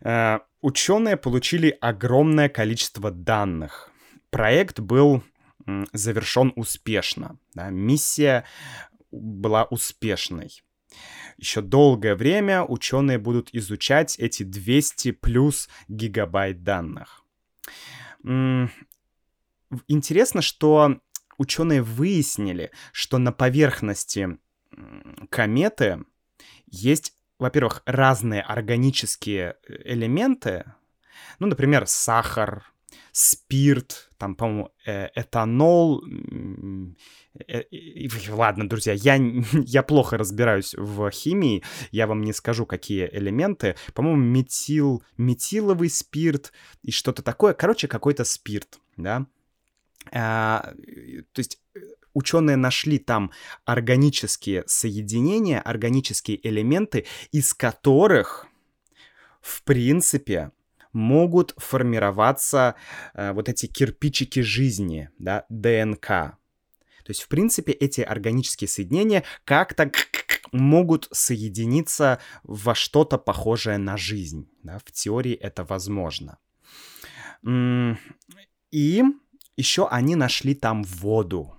Э, 0.00 0.38
ученые 0.60 1.16
получили 1.16 1.76
огромное 1.80 2.48
количество 2.48 3.10
данных. 3.10 3.90
Проект 4.30 4.80
был 4.80 5.22
завершен 5.92 6.52
успешно. 6.56 7.38
Да? 7.54 7.70
Миссия 7.70 8.44
была 9.12 9.64
успешной. 9.64 10.62
Еще 11.36 11.60
долгое 11.60 12.14
время 12.14 12.64
ученые 12.64 13.18
будут 13.18 13.50
изучать 13.52 14.18
эти 14.18 14.42
200 14.42 15.12
плюс 15.12 15.68
гигабайт 15.88 16.62
данных. 16.62 17.24
Интересно, 19.88 20.42
что 20.42 21.00
ученые 21.38 21.82
выяснили, 21.82 22.70
что 22.92 23.18
на 23.18 23.32
поверхности 23.32 24.38
кометы 25.30 26.04
есть, 26.66 27.14
во-первых, 27.38 27.82
разные 27.84 28.42
органические 28.42 29.56
э, 29.66 29.92
элементы, 29.92 30.72
ну, 31.38 31.46
например, 31.46 31.86
сахар, 31.86 32.71
спирт, 33.12 34.10
там, 34.18 34.34
по-моему, 34.34 34.70
э, 34.86 35.08
этанол. 35.14 36.04
Э, 37.48 37.62
ладно, 38.30 38.68
друзья, 38.68 38.92
я, 38.92 39.16
я 39.52 39.82
плохо 39.82 40.18
разбираюсь 40.18 40.74
в 40.74 41.10
химии, 41.10 41.62
я 41.90 42.06
вам 42.06 42.22
не 42.22 42.32
скажу, 42.32 42.66
какие 42.66 43.08
элементы. 43.12 43.76
По-моему, 43.94 44.22
метил, 44.22 45.02
метиловый 45.16 45.90
спирт 45.90 46.52
и 46.82 46.90
что-то 46.90 47.22
такое. 47.22 47.54
Короче, 47.54 47.88
какой-то 47.88 48.24
спирт, 48.24 48.80
да. 48.96 49.26
А, 50.10 50.72
то 51.32 51.38
есть 51.38 51.60
э, 51.74 51.80
ученые 52.14 52.56
нашли 52.56 52.98
там 52.98 53.30
органические 53.64 54.64
соединения, 54.66 55.60
органические 55.60 56.46
элементы, 56.46 57.06
из 57.30 57.54
которых, 57.54 58.46
в 59.40 59.62
принципе, 59.62 60.50
могут 60.92 61.54
формироваться 61.56 62.74
э, 63.14 63.32
вот 63.32 63.48
эти 63.48 63.66
кирпичики 63.66 64.40
жизни, 64.40 65.10
да, 65.18 65.44
ДНК. 65.48 66.06
То 67.04 67.10
есть, 67.10 67.22
в 67.22 67.28
принципе, 67.28 67.72
эти 67.72 68.00
органические 68.00 68.68
соединения 68.68 69.24
как-то 69.44 69.90
могут 70.52 71.08
соединиться 71.10 72.20
во 72.42 72.74
что-то 72.74 73.18
похожее 73.18 73.78
на 73.78 73.96
жизнь. 73.96 74.48
Да? 74.62 74.78
В 74.84 74.92
теории 74.92 75.34
это 75.34 75.64
возможно. 75.64 76.38
И 78.70 79.02
еще 79.56 79.88
они 79.88 80.14
нашли 80.14 80.54
там 80.54 80.84
воду. 80.84 81.56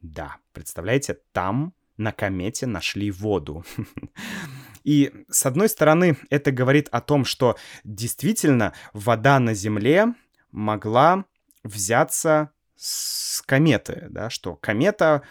Да, 0.00 0.36
представляете, 0.52 1.18
там 1.32 1.74
на 1.96 2.12
комете 2.12 2.66
нашли 2.66 3.10
воду. 3.10 3.64
И, 4.88 5.12
с 5.28 5.44
одной 5.44 5.68
стороны, 5.68 6.16
это 6.30 6.50
говорит 6.50 6.88
о 6.92 7.02
том, 7.02 7.26
что 7.26 7.58
действительно 7.84 8.72
вода 8.94 9.38
на 9.38 9.52
Земле 9.52 10.14
могла 10.50 11.26
взяться 11.62 12.52
с 12.74 13.42
кометы, 13.42 14.06
да, 14.08 14.30
что 14.30 14.56
комета, 14.56 15.24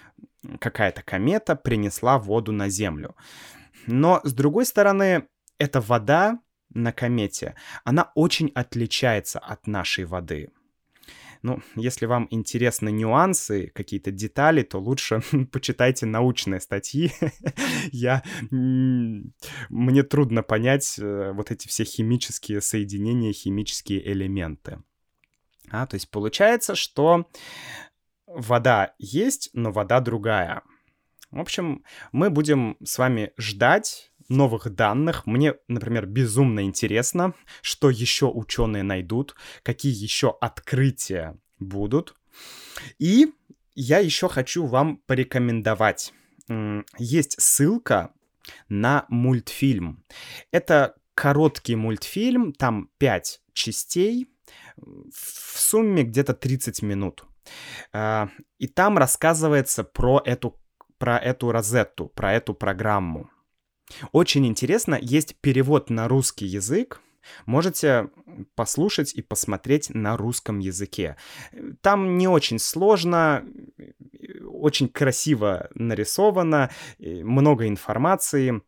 какая-то 0.59 1.01
комета 1.01 1.55
принесла 1.55 2.19
воду 2.19 2.51
на 2.51 2.69
Землю. 2.69 3.15
Но, 3.87 4.21
с 4.23 4.31
другой 4.31 4.67
стороны, 4.67 5.27
эта 5.57 5.81
вода 5.81 6.37
на 6.69 6.91
комете, 6.91 7.55
она 7.83 8.11
очень 8.13 8.51
отличается 8.53 9.39
от 9.39 9.65
нашей 9.65 10.05
воды. 10.05 10.51
Ну, 11.41 11.61
если 11.75 12.05
вам 12.05 12.27
интересны 12.31 12.89
нюансы, 12.89 13.71
какие-то 13.73 14.11
детали, 14.11 14.63
то 14.63 14.79
лучше 14.79 15.21
почитайте 15.51 16.05
научные 16.05 16.59
статьи. 16.59 17.11
Я... 17.91 18.23
Мне 18.49 20.03
трудно 20.03 20.43
понять 20.43 20.97
э, 20.99 21.31
вот 21.33 21.51
эти 21.51 21.67
все 21.67 21.83
химические 21.83 22.61
соединения, 22.61 23.33
химические 23.33 24.11
элементы. 24.11 24.81
А, 25.69 25.85
то 25.85 25.95
есть 25.95 26.09
получается, 26.09 26.75
что 26.75 27.29
вода 28.25 28.93
есть, 28.99 29.49
но 29.53 29.71
вода 29.71 29.99
другая. 29.99 30.61
В 31.31 31.39
общем, 31.39 31.83
мы 32.11 32.29
будем 32.29 32.77
с 32.83 32.97
вами 32.97 33.33
ждать 33.37 34.11
новых 34.29 34.69
данных. 34.69 35.25
Мне, 35.25 35.55
например, 35.67 36.05
безумно 36.05 36.63
интересно, 36.63 37.33
что 37.61 37.89
еще 37.89 38.27
ученые 38.27 38.83
найдут, 38.83 39.35
какие 39.63 39.93
еще 39.93 40.35
открытия 40.41 41.37
будут. 41.59 42.15
И 42.99 43.33
я 43.75 43.99
еще 43.99 44.27
хочу 44.29 44.65
вам 44.65 44.97
порекомендовать. 44.97 46.13
Есть 46.97 47.41
ссылка 47.41 48.13
на 48.69 49.05
мультфильм. 49.09 50.03
Это 50.51 50.95
короткий 51.13 51.75
мультфильм, 51.75 52.53
там 52.53 52.89
5 52.99 53.41
частей, 53.53 54.29
в 54.77 55.59
сумме 55.59 56.03
где-то 56.03 56.33
30 56.33 56.81
минут. 56.81 57.25
А, 57.91 58.29
и 58.59 58.67
там 58.67 58.97
рассказывается 58.97 59.83
про 59.83 60.21
эту, 60.23 60.59
про 60.97 61.17
эту 61.17 61.51
розетту, 61.51 62.07
про 62.07 62.33
эту 62.33 62.53
программу. 62.53 63.29
Очень 64.11 64.45
интересно, 64.47 64.97
есть 65.01 65.35
перевод 65.41 65.89
на 65.89 66.07
русский 66.07 66.45
язык. 66.45 67.01
Можете 67.45 68.09
послушать 68.55 69.13
и 69.13 69.21
посмотреть 69.21 69.89
на 69.93 70.15
русском 70.15 70.59
языке. 70.59 71.17
Там 71.81 72.17
не 72.17 72.27
очень 72.27 72.59
сложно, 72.59 73.43
очень 74.45 74.87
красиво 74.87 75.69
нарисовано, 75.73 76.71
много 76.99 77.67
информации. 77.67 78.61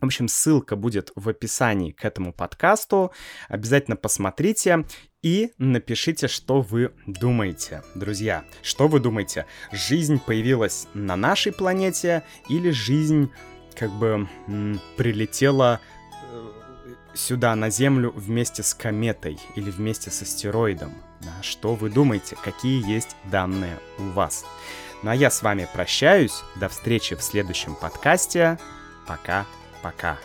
В 0.00 0.04
общем, 0.04 0.28
ссылка 0.28 0.76
будет 0.76 1.10
в 1.16 1.28
описании 1.28 1.90
к 1.90 2.04
этому 2.04 2.32
подкасту. 2.32 3.12
Обязательно 3.48 3.96
посмотрите 3.96 4.84
и 5.22 5.52
напишите, 5.58 6.28
что 6.28 6.60
вы 6.60 6.92
думаете, 7.06 7.82
друзья. 7.94 8.44
Что 8.62 8.88
вы 8.88 9.00
думаете? 9.00 9.46
Жизнь 9.72 10.20
появилась 10.24 10.86
на 10.92 11.16
нашей 11.16 11.50
планете 11.50 12.24
или 12.48 12.70
жизнь 12.70 13.30
как 13.78 13.90
бы 13.90 14.28
прилетела 14.96 15.80
э, 16.22 16.48
сюда 17.14 17.54
на 17.54 17.70
Землю 17.70 18.12
вместе 18.16 18.62
с 18.62 18.74
кометой 18.74 19.38
или 19.54 19.70
вместе 19.70 20.10
с 20.10 20.22
астероидом? 20.22 20.94
Что 21.42 21.74
вы 21.74 21.90
думаете? 21.90 22.36
Какие 22.42 22.86
есть 22.88 23.16
данные 23.24 23.78
у 23.98 24.10
вас? 24.10 24.44
Ну 25.02 25.10
а 25.10 25.14
я 25.14 25.30
с 25.30 25.42
вами 25.42 25.68
прощаюсь. 25.72 26.42
До 26.56 26.68
встречи 26.68 27.14
в 27.14 27.22
следующем 27.22 27.74
подкасте. 27.74 28.58
Пока. 29.06 29.46
Пока. 29.82 30.18